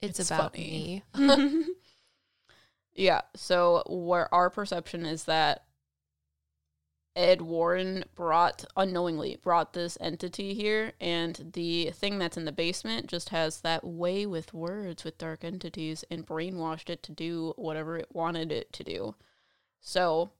[0.00, 1.04] it's, It's about funny.
[1.16, 1.64] me.
[2.96, 3.20] Yeah.
[3.36, 5.64] So where our perception is that
[7.14, 13.06] Ed Warren brought unknowingly brought this entity here, and the thing that's in the basement
[13.06, 17.96] just has that way with words with dark entities and brainwashed it to do whatever
[17.96, 19.14] it wanted it to do.
[19.80, 20.30] So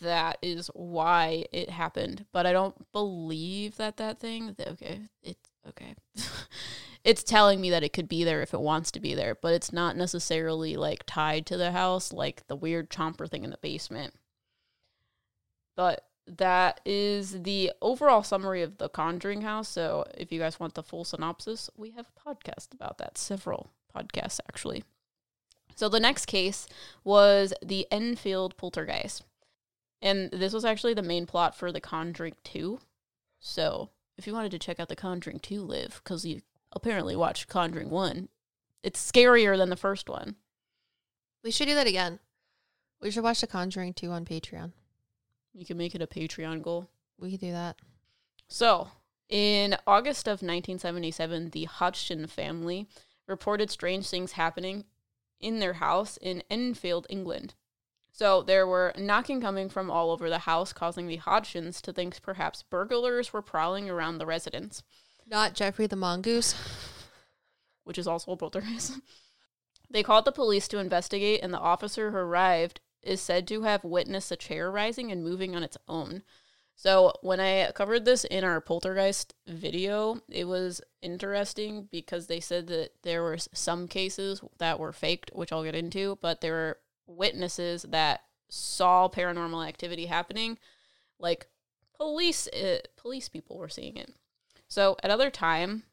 [0.00, 2.26] that is why it happened.
[2.32, 4.56] But I don't believe that that thing.
[4.58, 5.94] Okay, it's okay.
[7.06, 9.54] it's telling me that it could be there if it wants to be there, but
[9.54, 13.58] it's not necessarily like tied to the house, like the weird chomper thing in the
[13.58, 14.12] basement.
[15.76, 19.68] But that is the overall summary of the Conjuring House.
[19.68, 23.16] So if you guys want the full synopsis, we have a podcast about that.
[23.16, 24.82] Several podcasts, actually.
[25.76, 26.66] So the next case
[27.04, 29.22] was the Enfield Poltergeist.
[30.02, 32.80] And this was actually the main plot for The Conjuring 2.
[33.38, 36.40] So if you wanted to check out The Conjuring 2 live, because you
[36.76, 38.28] apparently watched Conjuring 1,
[38.82, 40.36] it's scarier than the first one.
[41.42, 42.20] we should do that again.
[43.00, 44.72] We should watch The Conjuring 2 on Patreon.
[45.54, 46.88] You can make it a Patreon goal.
[47.18, 47.76] We could do that.
[48.46, 48.90] So,
[49.28, 52.86] in August of 1977, the Hodgson family
[53.26, 54.84] reported strange things happening
[55.40, 57.54] in their house in Enfield, England.
[58.12, 62.20] So, there were knocking coming from all over the house, causing the Hodgsons to think
[62.22, 64.82] perhaps burglars were prowling around the residence,
[65.26, 66.54] Not Jeffrey the Mongoose.
[67.84, 68.92] which is also a poltergeist.
[69.90, 73.84] they called the police to investigate, and the officer who arrived is said to have
[73.84, 76.22] witnessed a chair rising and moving on its own.
[76.74, 82.66] So when I covered this in our poltergeist video, it was interesting because they said
[82.66, 86.78] that there were some cases that were faked, which I'll get into, but there were
[87.06, 90.58] witnesses that saw paranormal activity happening,
[91.18, 91.46] like
[91.96, 94.12] police uh, police people were seeing it.
[94.68, 95.84] So at other time,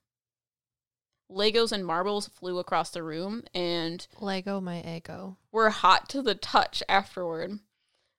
[1.29, 5.37] Legos and marbles flew across the room and Lego my ego.
[5.51, 7.59] were hot to the touch afterward.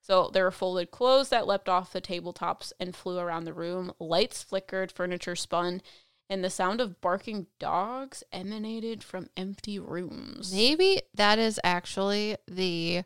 [0.01, 3.91] So there were folded clothes that leapt off the tabletops and flew around the room.
[3.99, 5.81] Lights flickered, furniture spun,
[6.29, 10.53] and the sound of barking dogs emanated from empty rooms.
[10.53, 13.03] Maybe that is actually the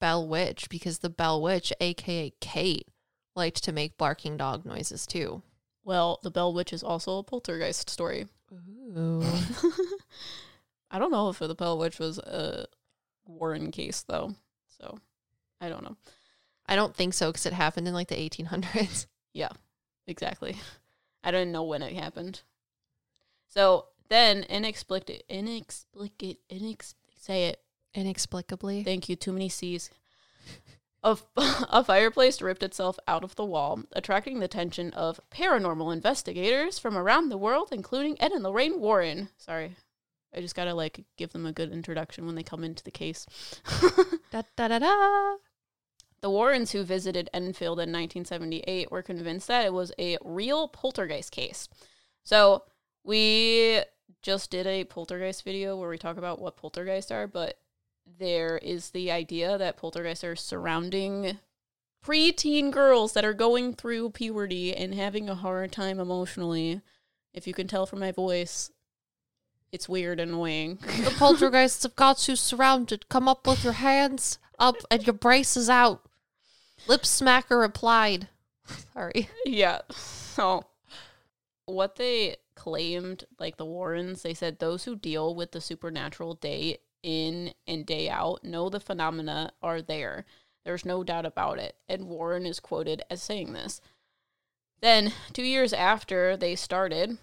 [0.00, 2.88] Bell Witch because the Bell Witch, aka Kate,
[3.36, 5.42] liked to make barking dog noises too.
[5.84, 8.26] Well, the Bell Witch is also a poltergeist story.
[8.96, 9.22] Ooh.
[10.90, 12.66] I don't know if the Bell Witch was a
[13.26, 14.34] Warren case though,
[14.78, 14.98] so
[15.60, 15.96] I don't know.
[16.66, 19.06] I don't think so because it happened in like the 1800s.
[19.32, 19.50] Yeah,
[20.06, 20.56] exactly.
[21.24, 22.42] I don't know when it happened.
[23.48, 27.60] So then, inexplicable, inexplicable, inex, say it.
[27.94, 28.84] Inexplicably.
[28.84, 29.16] Thank you.
[29.16, 29.90] Too many C's.
[31.02, 36.78] A, a fireplace ripped itself out of the wall, attracting the attention of paranormal investigators
[36.78, 39.30] from around the world, including Ed and Lorraine Warren.
[39.38, 39.76] Sorry,
[40.34, 43.26] I just gotta like give them a good introduction when they come into the case.
[44.30, 45.36] Da, da, da, da.
[46.20, 51.32] The Warrens, who visited Enfield in 1978, were convinced that it was a real poltergeist
[51.32, 51.68] case.
[52.22, 52.62] So,
[53.02, 53.80] we
[54.22, 57.58] just did a poltergeist video where we talk about what poltergeists are, but
[58.18, 61.38] there is the idea that poltergeists are surrounding
[62.04, 66.80] preteen girls that are going through puberty and having a hard time emotionally.
[67.32, 68.70] If you can tell from my voice,
[69.72, 70.78] it's weird and annoying.
[71.04, 73.08] The poltergeists have got you surrounded.
[73.08, 76.02] Come up with your hands up and your braces out.
[76.88, 78.28] Lip smacker applied.
[78.94, 79.28] Sorry.
[79.44, 79.80] yeah.
[79.90, 80.64] So,
[81.66, 86.78] what they claimed, like the Warrens, they said those who deal with the supernatural day
[87.02, 90.24] in and day out know the phenomena are there.
[90.64, 91.76] There's no doubt about it.
[91.88, 93.80] And Warren is quoted as saying this.
[94.80, 97.18] Then, two years after they started,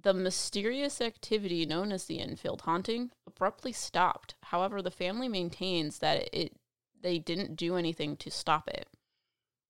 [0.00, 4.34] the mysterious activity known as the Enfield haunting abruptly stopped.
[4.44, 6.54] However, the family maintains that it
[7.00, 8.88] they didn't do anything to stop it.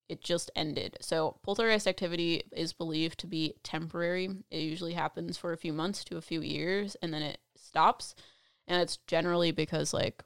[0.09, 0.97] It just ended.
[1.03, 4.31] So, poltergeist activity is believed to be temporary.
[4.51, 8.15] It usually happens for a few months to a few years and then it stops.
[8.69, 10.23] And it's generally because like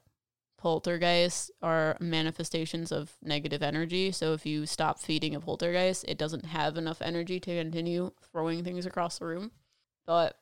[0.57, 4.11] poltergeists are manifestations of negative energy.
[4.11, 8.63] So if you stop feeding a poltergeist, it doesn't have enough energy to continue throwing
[8.63, 9.51] things across the room.
[10.05, 10.37] But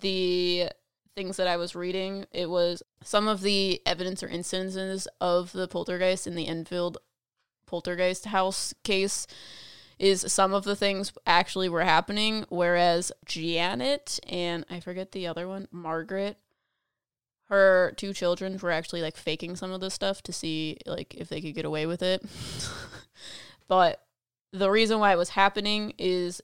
[0.00, 0.70] the
[1.16, 5.66] things that I was reading, it was some of the evidence or instances of the
[5.66, 6.98] poltergeist in the Enfield
[7.66, 9.26] poltergeist house case
[9.98, 15.48] is some of the things actually were happening, whereas Janet and I forget the other
[15.48, 16.38] one, Margaret,
[17.48, 21.28] her two children were actually like faking some of this stuff to see like if
[21.28, 22.22] they could get away with it.
[23.68, 24.02] but
[24.52, 26.40] the reason why it was happening is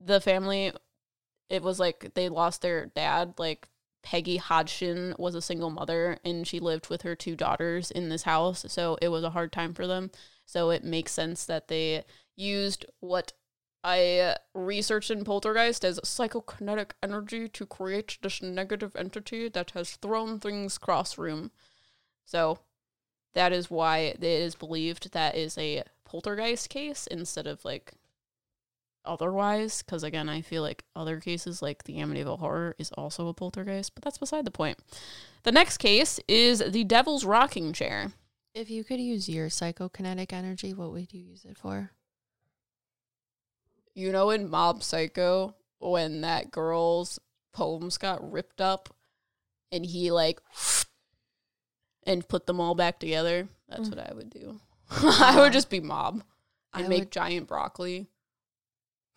[0.00, 0.72] the family
[1.48, 3.68] it was like they lost their dad like
[4.02, 8.22] Peggy Hodgson was a single mother and she lived with her two daughters in this
[8.22, 10.10] house so it was a hard time for them
[10.44, 12.04] so it makes sense that they
[12.36, 13.32] used what
[13.88, 20.40] I researched in Poltergeist as psychokinetic energy to create this negative entity that has thrown
[20.40, 21.52] things cross room.
[22.24, 22.58] So
[23.34, 27.92] that is why it is believed that is a poltergeist case instead of like
[29.04, 29.82] otherwise.
[29.82, 33.94] Because again, I feel like other cases like the Amityville Horror is also a poltergeist,
[33.94, 34.80] but that's beside the point.
[35.44, 38.10] The next case is the Devil's Rocking Chair.
[38.52, 41.92] If you could use your psychokinetic energy, what would you use it for?
[43.96, 47.18] You know, in Mob Psycho, when that girl's
[47.52, 48.90] poems got ripped up
[49.72, 50.38] and he like
[52.06, 53.96] and put them all back together, that's Mm.
[53.96, 54.60] what I would do.
[54.90, 56.22] I would just be Mob
[56.74, 58.06] and I make would- giant broccoli.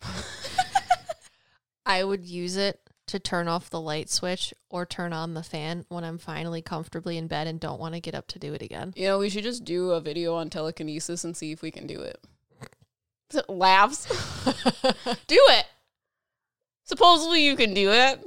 [1.86, 5.84] I would use it to turn off the light switch or turn on the fan
[5.88, 8.62] when I'm finally comfortably in bed and don't want to get up to do it
[8.62, 8.92] again.
[8.96, 11.86] You know, we should just do a video on telekinesis and see if we can
[11.86, 12.24] do it.
[13.48, 14.06] Laughs.
[15.26, 15.66] do it.
[16.84, 18.20] Supposedly you can do it.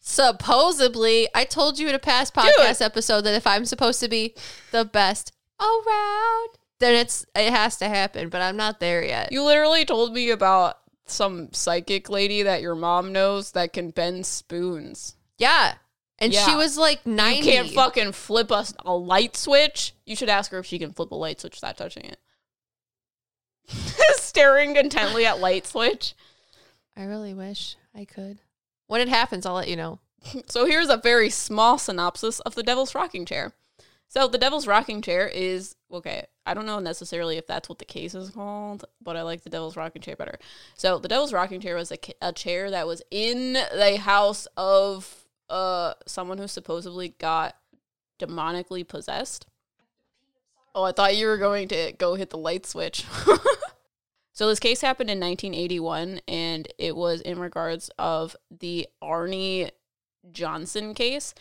[0.00, 4.34] Supposedly, I told you in a past podcast episode that if I'm supposed to be
[4.72, 6.48] the best around,
[6.78, 9.30] then it's it has to happen, but I'm not there yet.
[9.30, 14.26] You literally told me about some psychic lady that your mom knows that can bend
[14.26, 15.16] spoons.
[15.38, 15.74] yeah.
[16.22, 17.38] And she was like 90.
[17.38, 19.94] You can't fucking flip a, a light switch.
[20.04, 22.18] You should ask her if she can flip a light switch without touching it.
[24.16, 26.14] Staring intently at light switch.
[26.96, 28.40] I really wish I could.
[28.86, 29.98] When it happens, I'll let you know.
[30.48, 33.54] So here's a very small synopsis of the Devil's Rocking Chair.
[34.08, 36.26] So the Devil's Rocking Chair is okay.
[36.44, 39.50] I don't know necessarily if that's what the case is called, but I like the
[39.50, 40.38] Devil's Rocking Chair better.
[40.74, 45.24] So the Devil's Rocking Chair was a, a chair that was in the house of
[45.48, 47.56] uh someone who supposedly got
[48.20, 49.46] demonically possessed.
[50.74, 53.04] Oh, I thought you were going to go hit the light switch.
[54.32, 59.70] so this case happened in 1981 and it was in regards of the Arne
[60.32, 61.34] Johnson case.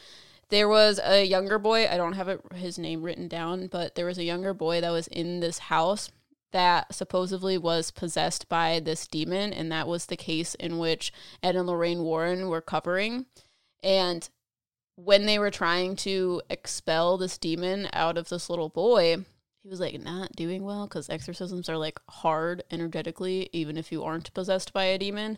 [0.49, 1.88] there was a younger boy.
[1.88, 4.89] I don't have it, his name written down, but there was a younger boy that
[4.89, 6.09] was in this house
[6.51, 11.13] that supposedly was possessed by this demon, and that was the case in which
[11.43, 13.27] Ed and Lorraine Warren were covering.
[13.84, 14.27] And
[15.04, 19.18] when they were trying to expel this demon out of this little boy,
[19.62, 24.04] he was like not doing well because exorcisms are like hard energetically, even if you
[24.04, 25.38] aren't possessed by a demon.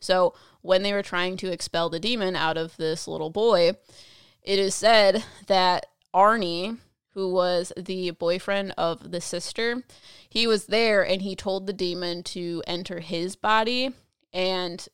[0.00, 3.72] So when they were trying to expel the demon out of this little boy,
[4.42, 6.78] it is said that Arne,
[7.14, 9.82] who was the boyfriend of the sister,
[10.28, 13.90] he was there and he told the demon to enter his body.
[14.32, 14.86] And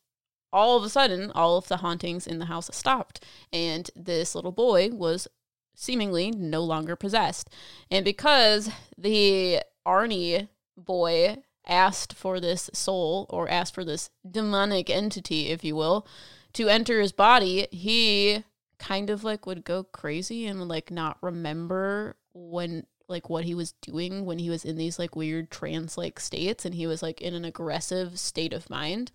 [0.53, 3.25] all of a sudden, all of the hauntings in the house stopped.
[3.53, 5.29] And this little boy was
[5.75, 7.51] seemingly no longer possessed.
[7.91, 15.49] And because the Arne boy asked for this soul, or asked for this demonic entity,
[15.49, 16.07] if you will,
[16.55, 18.45] to enter his body, he
[18.79, 23.73] kind of like would go crazy and like not remember when like what he was
[23.83, 27.21] doing when he was in these like weird trance like states and he was like
[27.21, 29.11] in an aggressive state of mind.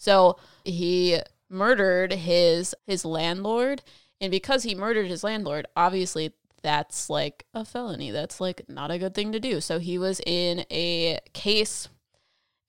[0.00, 1.20] So he
[1.50, 3.82] murdered his his landlord
[4.20, 6.32] and because he murdered his landlord, obviously
[6.62, 8.10] that's like a felony.
[8.10, 9.60] That's like not a good thing to do.
[9.60, 11.88] So he was in a case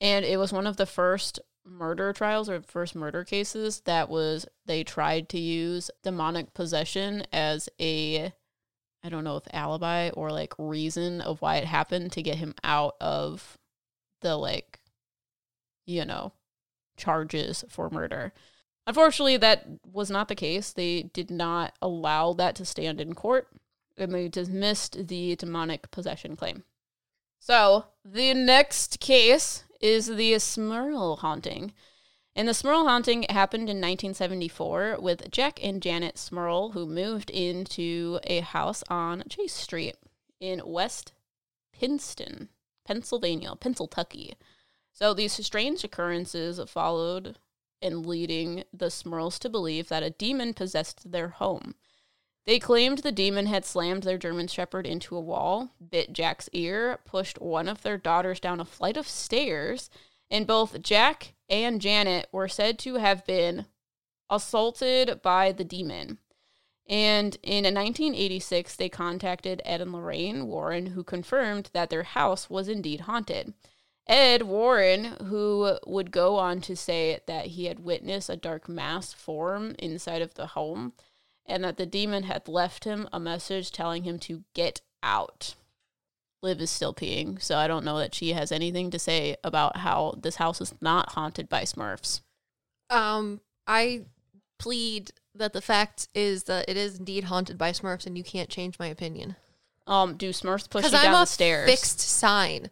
[0.01, 4.45] and it was one of the first murder trials or first murder cases that was
[4.65, 8.33] they tried to use demonic possession as a
[9.03, 12.55] I don't know if alibi or like reason of why it happened to get him
[12.63, 13.57] out of
[14.21, 14.79] the like
[15.85, 16.33] you know
[17.01, 18.31] charges for murder.
[18.87, 20.71] Unfortunately, that was not the case.
[20.71, 23.47] They did not allow that to stand in court
[23.97, 26.63] and they dismissed the demonic possession claim.
[27.39, 31.73] So, the next case is the Smurl haunting.
[32.35, 38.19] And the Smurl haunting happened in 1974 with Jack and Janet Smurl, who moved into
[38.23, 39.95] a house on Chase Street
[40.39, 41.13] in West
[41.73, 42.49] Pittston,
[42.85, 44.35] Pennsylvania, Pennsylvania.
[44.93, 47.37] So these strange occurrences followed
[47.81, 51.75] and leading the Smurls to believe that a demon possessed their home.
[52.45, 56.99] They claimed the demon had slammed their German Shepherd into a wall, bit Jack's ear,
[57.05, 59.89] pushed one of their daughters down a flight of stairs,
[60.29, 63.65] and both Jack and Janet were said to have been
[64.29, 66.17] assaulted by the demon.
[66.87, 72.67] And in 1986, they contacted Ed and Lorraine Warren, who confirmed that their house was
[72.67, 73.53] indeed haunted.
[74.07, 79.13] Ed Warren, who would go on to say that he had witnessed a dark mass
[79.13, 80.93] form inside of the home,
[81.45, 85.55] and that the demon had left him a message telling him to get out.
[86.41, 89.77] Liv is still peeing, so I don't know that she has anything to say about
[89.77, 92.21] how this house is not haunted by Smurfs.
[92.89, 94.05] Um, I
[94.57, 98.49] plead that the fact is that it is indeed haunted by Smurfs, and you can't
[98.49, 99.35] change my opinion.
[99.85, 101.69] Um, do Smurfs push you down I'm the stairs?
[101.69, 102.69] fixed sign.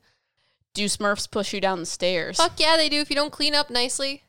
[0.74, 2.38] Do Smurfs push you down the stairs?
[2.38, 3.00] Fuck yeah, they do.
[3.02, 4.24] If you don't clean up nicely,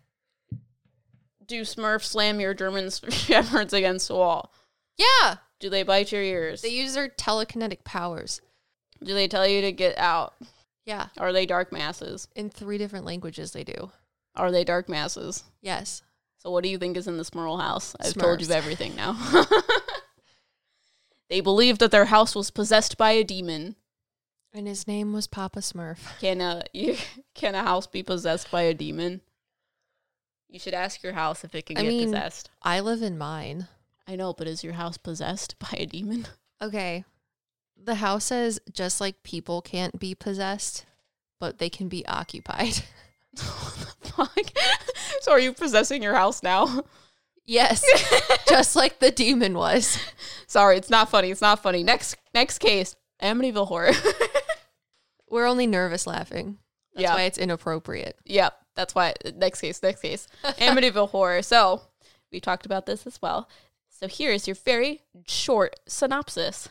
[1.44, 4.52] Do Smurfs slam your German shepherds against the wall?
[4.96, 6.62] yeah, Do they bite your ears?
[6.62, 8.40] they use their telekinetic powers.
[9.02, 10.34] Do they tell you to get out?
[10.86, 12.26] Yeah, Are they dark masses?
[12.34, 13.90] in three different languages they do.
[14.34, 15.44] Are they dark masses?
[15.62, 16.02] Yes,
[16.38, 17.94] So what do you think is in the Smurl house?
[18.00, 19.16] I've told you everything now.
[21.28, 23.76] they believe that their house was possessed by a demon.
[24.52, 25.98] And his name was Papa Smurf.
[26.20, 26.96] Can a you,
[27.34, 29.20] can a house be possessed by a demon?
[30.48, 32.50] You should ask your house if it can I get mean- possessed.
[32.62, 33.68] I live in mine.
[34.08, 36.26] I know, but is your house possessed by a demon?
[36.60, 37.04] Okay,
[37.82, 40.84] the house says just like people can't be possessed,
[41.38, 42.82] but they can be occupied.
[43.38, 44.50] what the fuck?
[45.20, 46.82] so are you possessing your house now?
[47.46, 47.82] yes,
[48.48, 49.98] just like the demon was.
[50.48, 51.30] Sorry, it's not funny.
[51.30, 51.82] It's not funny.
[51.84, 53.92] Next next case, Amityville horror.
[55.30, 56.58] We're only nervous laughing.
[56.94, 57.14] That's Yeah.
[57.14, 58.18] why it's inappropriate.
[58.26, 59.14] Yep, that's why.
[59.36, 60.26] Next case, next case.
[60.44, 61.42] Amityville Horror.
[61.42, 61.82] So,
[62.32, 63.48] we talked about this as well.
[63.88, 66.68] So, here is your very short synopsis.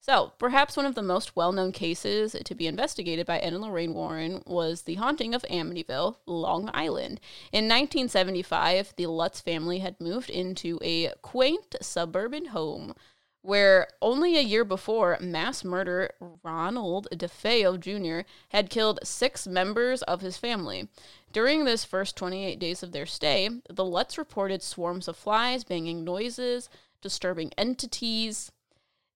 [0.00, 3.60] So, perhaps one of the most well known cases to be investigated by Ed and
[3.62, 7.20] Lorraine Warren was the haunting of Amityville, Long Island.
[7.52, 12.94] In 1975, the Lutz family had moved into a quaint suburban home
[13.42, 16.10] where only a year before, mass murderer
[16.42, 18.26] Ronald DeFeo Jr.
[18.50, 20.88] had killed six members of his family.
[21.32, 26.04] During this first 28 days of their stay, the Lutz reported swarms of flies, banging
[26.04, 26.68] noises,
[27.00, 28.50] disturbing entities,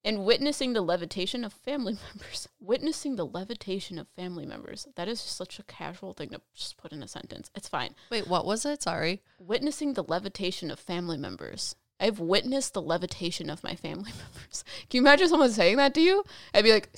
[0.05, 2.47] and witnessing the levitation of family members.
[2.59, 4.87] Witnessing the levitation of family members.
[4.95, 7.49] That is just such a casual thing to just put in a sentence.
[7.55, 7.95] It's fine.
[8.09, 8.83] Wait, what was it?
[8.83, 9.21] Sorry.
[9.39, 11.75] Witnessing the levitation of family members.
[11.99, 14.63] I've witnessed the levitation of my family members.
[14.89, 16.23] Can you imagine someone saying that to you?
[16.53, 16.89] I'd be like,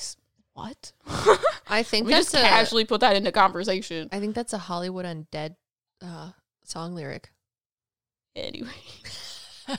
[0.54, 0.94] what?
[1.68, 4.10] I think we that's just a, casually put that into conversation.
[4.12, 5.56] I think that's a Hollywood Undead
[6.02, 6.32] uh,
[6.64, 7.32] song lyric.
[8.36, 8.70] Anyway.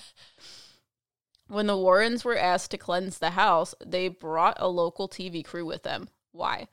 [1.48, 5.64] when the Warrens were asked to cleanse the house, they brought a local TV crew
[5.64, 6.08] with them.
[6.32, 6.68] Why?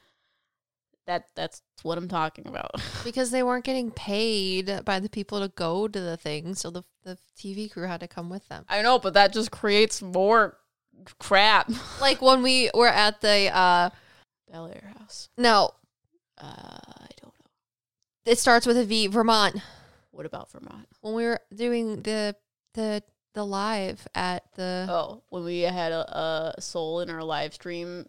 [1.05, 2.71] That that's what I'm talking about.
[3.03, 6.83] Because they weren't getting paid by the people to go to the thing, so the
[7.03, 8.63] the TV crew had to come with them.
[8.69, 10.57] I know, but that just creates more
[11.19, 11.69] crap.
[12.01, 13.89] Like when we were at the uh
[14.49, 15.29] Bel Air House.
[15.37, 15.71] no,
[16.37, 18.31] Uh, I don't know.
[18.31, 19.57] it starts with a V, Vermont.
[20.11, 20.87] What about Vermont?
[21.01, 22.35] When we were doing the
[22.75, 23.03] the
[23.33, 28.05] the live at the Oh, when we had a, a soul in our live stream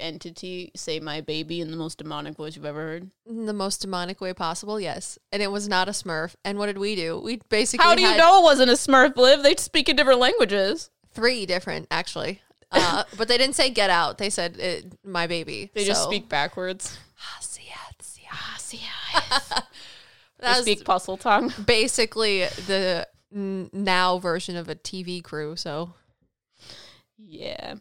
[0.00, 3.10] entity say my baby in the most demonic voice you've ever heard.
[3.26, 5.18] in the most demonic way possible, yes.
[5.32, 6.34] And it was not a Smurf.
[6.44, 7.18] And what did we do?
[7.20, 9.42] We basically How do you know it wasn't a Smurf, Liv?
[9.42, 10.90] They speak in different languages.
[11.12, 12.40] three different actually.
[12.72, 14.18] Uh, but they didn't say get out.
[14.18, 15.70] They said it, my baby.
[15.74, 16.96] They just speak backwards.
[17.18, 18.30] Ah, see ya, see ya.
[18.32, 19.66] Ah.
[20.38, 21.66] They That was speak Parseltongue.
[21.66, 25.54] basically the n- now version of a TV crew.
[25.56, 25.92] So
[27.18, 27.74] Yeah.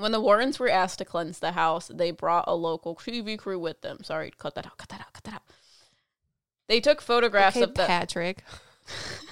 [0.00, 3.58] When the Warrens were asked to cleanse the house, they brought a local TV crew
[3.58, 4.02] with them.
[4.02, 5.42] Sorry, cut that out, cut that out, cut that out.
[6.68, 8.44] They took photographs okay, of the Patrick.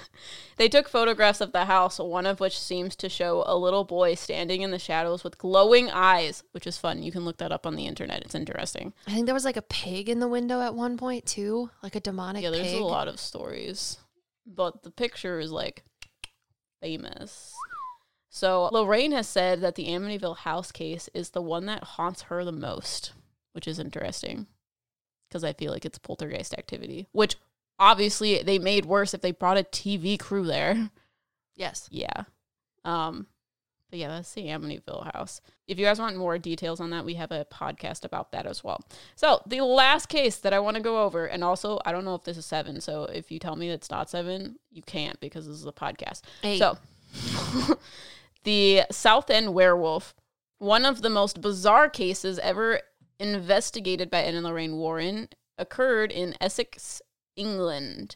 [0.59, 4.15] They took photographs of the house, one of which seems to show a little boy
[4.15, 7.01] standing in the shadows with glowing eyes, which is fun.
[7.01, 8.23] You can look that up on the internet.
[8.23, 8.91] It's interesting.
[9.07, 11.95] I think there was like a pig in the window at one point too, like
[11.95, 12.81] a demonic yeah, there's pig.
[12.81, 13.99] a lot of stories,
[14.45, 15.85] but the picture is like
[16.81, 17.55] famous.
[18.29, 22.45] So Lorraine has said that the Amityville house case is the one that haunts her
[22.45, 23.13] the most,
[23.53, 24.47] which is interesting
[25.27, 27.35] because I feel like it's poltergeist activity, which
[27.79, 30.89] obviously they made worse if they brought a TV crew there.
[31.55, 31.87] Yes.
[31.91, 32.23] Yeah.
[32.85, 33.27] Um,
[33.89, 35.41] but yeah, that's the Amityville house.
[35.67, 38.63] If you guys want more details on that, we have a podcast about that as
[38.63, 38.81] well.
[39.15, 42.15] So the last case that I want to go over, and also I don't know
[42.15, 42.81] if this is seven.
[42.81, 46.21] So if you tell me it's not seven, you can't because this is a podcast.
[46.43, 46.59] Eight.
[46.59, 46.77] So
[48.43, 50.13] the Southend werewolf,
[50.57, 52.81] one of the most bizarre cases ever
[53.19, 57.01] investigated by Anne and Lorraine Warren, occurred in Essex,
[57.35, 58.15] England.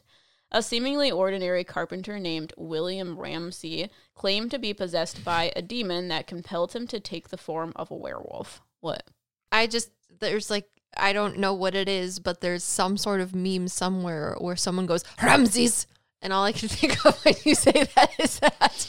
[0.50, 6.28] A seemingly ordinary carpenter named William Ramsey claimed to be possessed by a demon that
[6.28, 8.62] compelled him to take the form of a werewolf.
[8.80, 9.02] What?
[9.50, 9.90] I just
[10.20, 14.36] there's like I don't know what it is, but there's some sort of meme somewhere
[14.38, 15.86] where someone goes Ramses,
[16.22, 18.88] and all I can think of when you say that is that.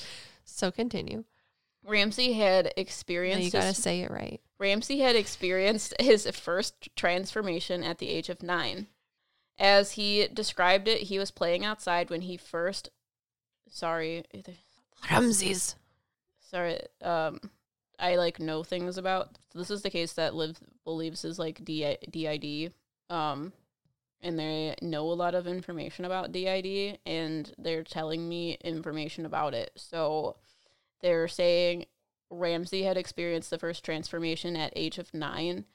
[0.56, 1.26] So continue.
[1.84, 4.40] Ramsey had No, experienced you gotta his- say it right.
[4.58, 8.88] Ramsey had experienced his first transformation at the age of nine.
[9.60, 12.90] As he described it, he was playing outside when he first.
[13.70, 14.24] Sorry,
[15.12, 15.76] Ramses.
[16.40, 16.80] sorry.
[17.02, 17.40] Um,
[18.00, 19.38] I like know things about.
[19.54, 22.74] This is the case that Liv believes is like D- DID.
[23.10, 23.52] Um,
[24.22, 29.54] and they know a lot of information about DID, and they're telling me information about
[29.54, 29.72] it.
[29.76, 30.38] So
[31.06, 31.86] they're saying
[32.32, 35.66] Ramsey had experienced the first transformation at age of nine.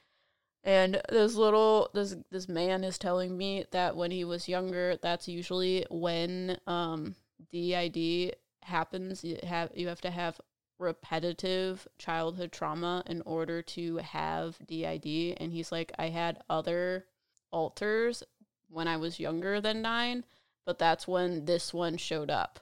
[0.61, 5.29] And this little this this man is telling me that when he was younger, that's
[5.29, 7.15] usually when um
[7.49, 9.23] DID happens.
[9.23, 10.41] You have you have to have
[10.77, 15.37] repetitive childhood trauma in order to have DID.
[15.37, 17.05] And he's like, I had other
[17.51, 18.21] alters
[18.69, 20.25] when I was younger than nine,
[20.65, 22.59] but that's when this one showed up.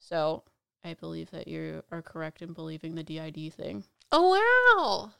[0.00, 0.42] So
[0.86, 3.82] I believe that you are correct in believing the DID thing.
[4.12, 4.38] Oh
[4.78, 5.10] wow.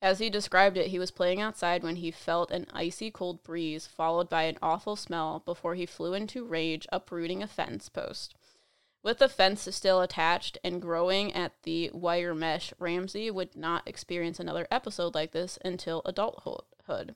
[0.00, 3.86] As he described it, he was playing outside when he felt an icy cold breeze,
[3.86, 8.34] followed by an awful smell, before he flew into rage, uprooting a fence post.
[9.02, 14.40] With the fence still attached and growing at the wire mesh, Ramsey would not experience
[14.40, 17.14] another episode like this until adulthood.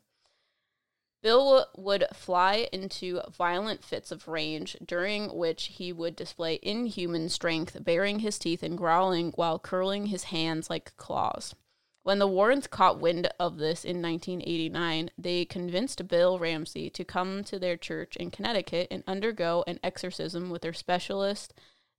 [1.24, 7.82] Bill would fly into violent fits of rage, during which he would display inhuman strength,
[7.82, 11.54] baring his teeth and growling while curling his hands like claws.
[12.02, 17.42] When the Warrens caught wind of this in 1989, they convinced Bill Ramsey to come
[17.44, 21.54] to their church in Connecticut and undergo an exorcism with their specialist,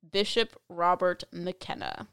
[0.07, 2.10] Bishop Robert McKenna.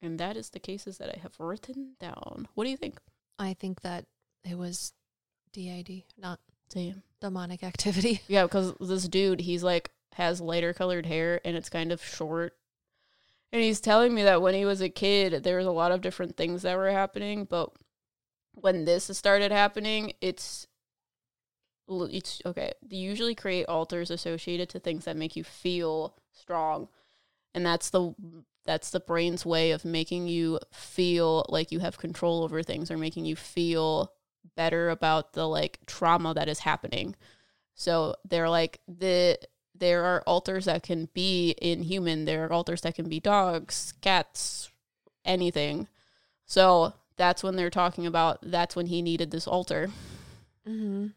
[0.00, 2.48] And that is the cases that I have written down.
[2.54, 3.00] What do you think?
[3.38, 4.06] I think that
[4.48, 4.94] it was
[5.52, 7.02] DID, not Damn.
[7.20, 8.22] demonic activity.
[8.28, 12.54] Yeah, because this dude, he's like has lighter colored hair and it's kind of short.
[13.52, 16.00] And he's telling me that when he was a kid, there was a lot of
[16.00, 17.70] different things that were happening, but
[18.52, 20.66] when this started happening, it's
[21.88, 22.72] it's okay.
[22.82, 26.88] They usually create alters associated to things that make you feel strong,
[27.54, 28.12] and that's the
[28.66, 32.98] that's the brain's way of making you feel like you have control over things or
[32.98, 34.12] making you feel
[34.56, 37.14] better about the like trauma that is happening.
[37.74, 39.38] So they're like the
[39.74, 42.24] there are alters that can be inhuman.
[42.24, 44.70] There are alters that can be dogs, cats,
[45.24, 45.86] anything.
[46.46, 49.90] So that's when they're talking about that's when he needed this alter,
[50.68, 51.08] Mm-hmm.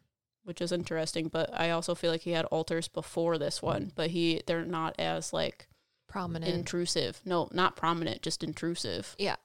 [0.44, 1.28] which is interesting.
[1.28, 4.96] But I also feel like he had alters before this one, but he they're not
[5.00, 5.68] as like
[6.08, 6.54] Prominent.
[6.54, 7.22] intrusive.
[7.26, 9.16] No, not prominent, just intrusive.
[9.18, 9.38] yeah.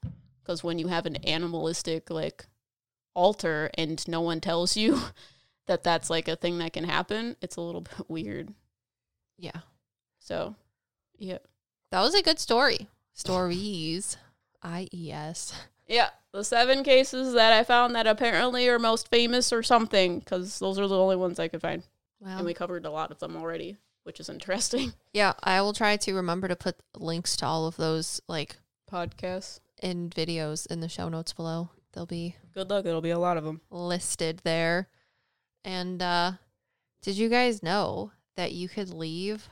[0.42, 2.46] Because when you have an animalistic like
[3.16, 5.01] alter and no one tells you
[5.66, 8.52] that that's like a thing that can happen, it's a little bit weird.
[9.38, 9.60] Yeah.
[10.20, 10.55] So,
[11.18, 11.38] yeah.
[11.90, 12.88] That was a good story.
[13.14, 14.16] Stories.
[14.62, 15.52] I E S.
[15.88, 20.59] Yeah, the seven cases that I found that apparently are most famous or something, because
[20.59, 21.84] those are the only ones I could find.
[22.20, 22.38] Wow.
[22.38, 24.94] And we covered a lot of them already, which is interesting.
[25.12, 28.56] yeah, I will try to remember to put links to all of those like
[28.90, 29.60] Podcasts.
[29.80, 31.70] and videos in the show notes below.
[31.97, 32.85] They'll be Good luck.
[32.85, 33.62] It'll be a lot of them.
[33.70, 34.89] listed there.
[35.64, 36.32] And uh
[37.01, 39.48] did you guys know that you could leave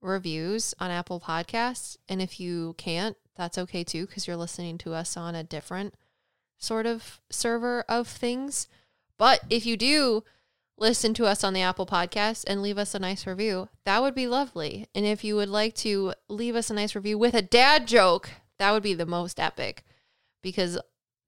[0.00, 4.94] reviews on Apple Podcasts and if you can't, that's okay too cuz you're listening to
[4.94, 5.94] us on a different
[6.56, 8.68] sort of server of things.
[9.18, 10.24] But if you do
[10.78, 14.14] listen to us on the Apple Podcast and leave us a nice review, that would
[14.14, 14.86] be lovely.
[14.94, 18.30] And if you would like to leave us a nice review with a dad joke,
[18.58, 19.84] that would be the most epic
[20.42, 20.78] because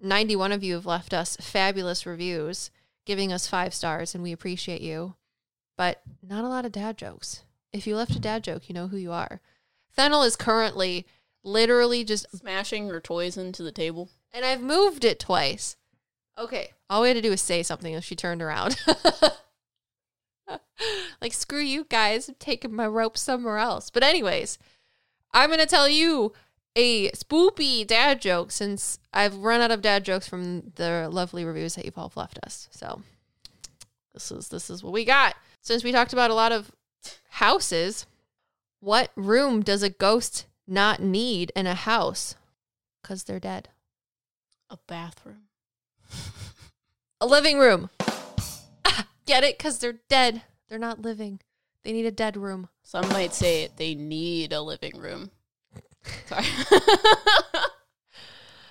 [0.04, 2.70] 91 of you have left us fabulous reviews,
[3.06, 5.14] giving us five stars, and we appreciate you.
[5.76, 7.42] But not a lot of dad jokes.
[7.72, 9.40] If you left a dad joke, you know who you are.
[9.90, 11.06] Fennel is currently
[11.42, 14.10] literally just, Smashing her toys into the table.
[14.32, 15.76] and I've moved it twice.
[16.38, 18.76] Okay, all we had to do was say something, and she turned around.
[21.20, 23.90] like, screw you guys, I'm taking my rope somewhere else.
[23.90, 24.58] But, anyways,
[25.32, 26.32] I'm going to tell you
[26.76, 31.74] a spoopy dad joke since I've run out of dad jokes from the lovely reviews
[31.74, 32.68] that you've all left us.
[32.70, 33.02] So,
[34.12, 35.36] this is this is what we got.
[35.60, 36.72] Since we talked about a lot of
[37.30, 38.06] houses,
[38.80, 42.36] what room does a ghost not need in a house?
[43.02, 43.68] Cuz they're dead.
[44.70, 45.48] A bathroom.
[47.20, 47.90] A living room.
[48.84, 49.56] Ah, Get it?
[49.56, 50.42] Because they're dead.
[50.68, 51.40] They're not living.
[51.82, 52.68] They need a dead room.
[52.82, 55.30] Some might say it, they need a living room.
[56.26, 56.44] Sorry.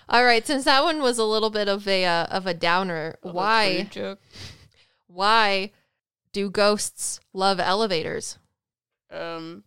[0.09, 0.45] All right.
[0.45, 3.88] Since that one was a little bit of a uh, of a downer, a why
[3.89, 4.19] joke.
[5.07, 5.71] why
[6.31, 8.38] do ghosts love elevators?
[9.11, 9.63] Um,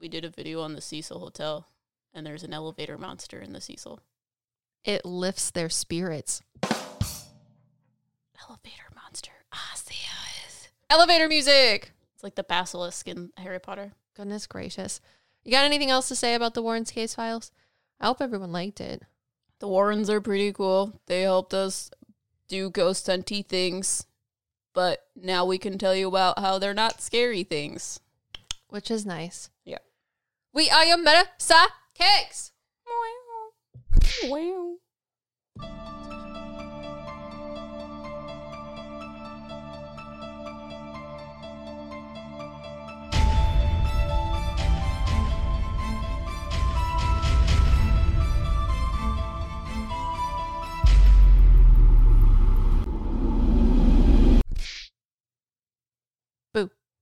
[0.00, 1.66] we did a video on the Cecil Hotel,
[2.14, 4.00] and there's an elevator monster in the Cecil.
[4.84, 6.42] It lifts their spirits.
[8.48, 9.32] Elevator monster.
[9.52, 10.68] Ah, Ossius.
[10.88, 11.92] Elevator music.
[12.14, 13.92] It's like the basilisk in Harry Potter.
[14.14, 15.00] Goodness gracious.
[15.44, 17.50] You got anything else to say about the Warrens case files?
[18.00, 19.02] I hope everyone liked it.
[19.60, 21.00] The Warrens are pretty cool.
[21.06, 21.90] They helped us
[22.48, 24.06] do ghost hunty things,
[24.74, 28.00] but now we can tell you about how they're not scary things.
[28.68, 29.50] which is nice.
[29.64, 29.78] Yeah.
[30.52, 32.52] We are your meta sa cakes.
[34.24, 34.76] Wow.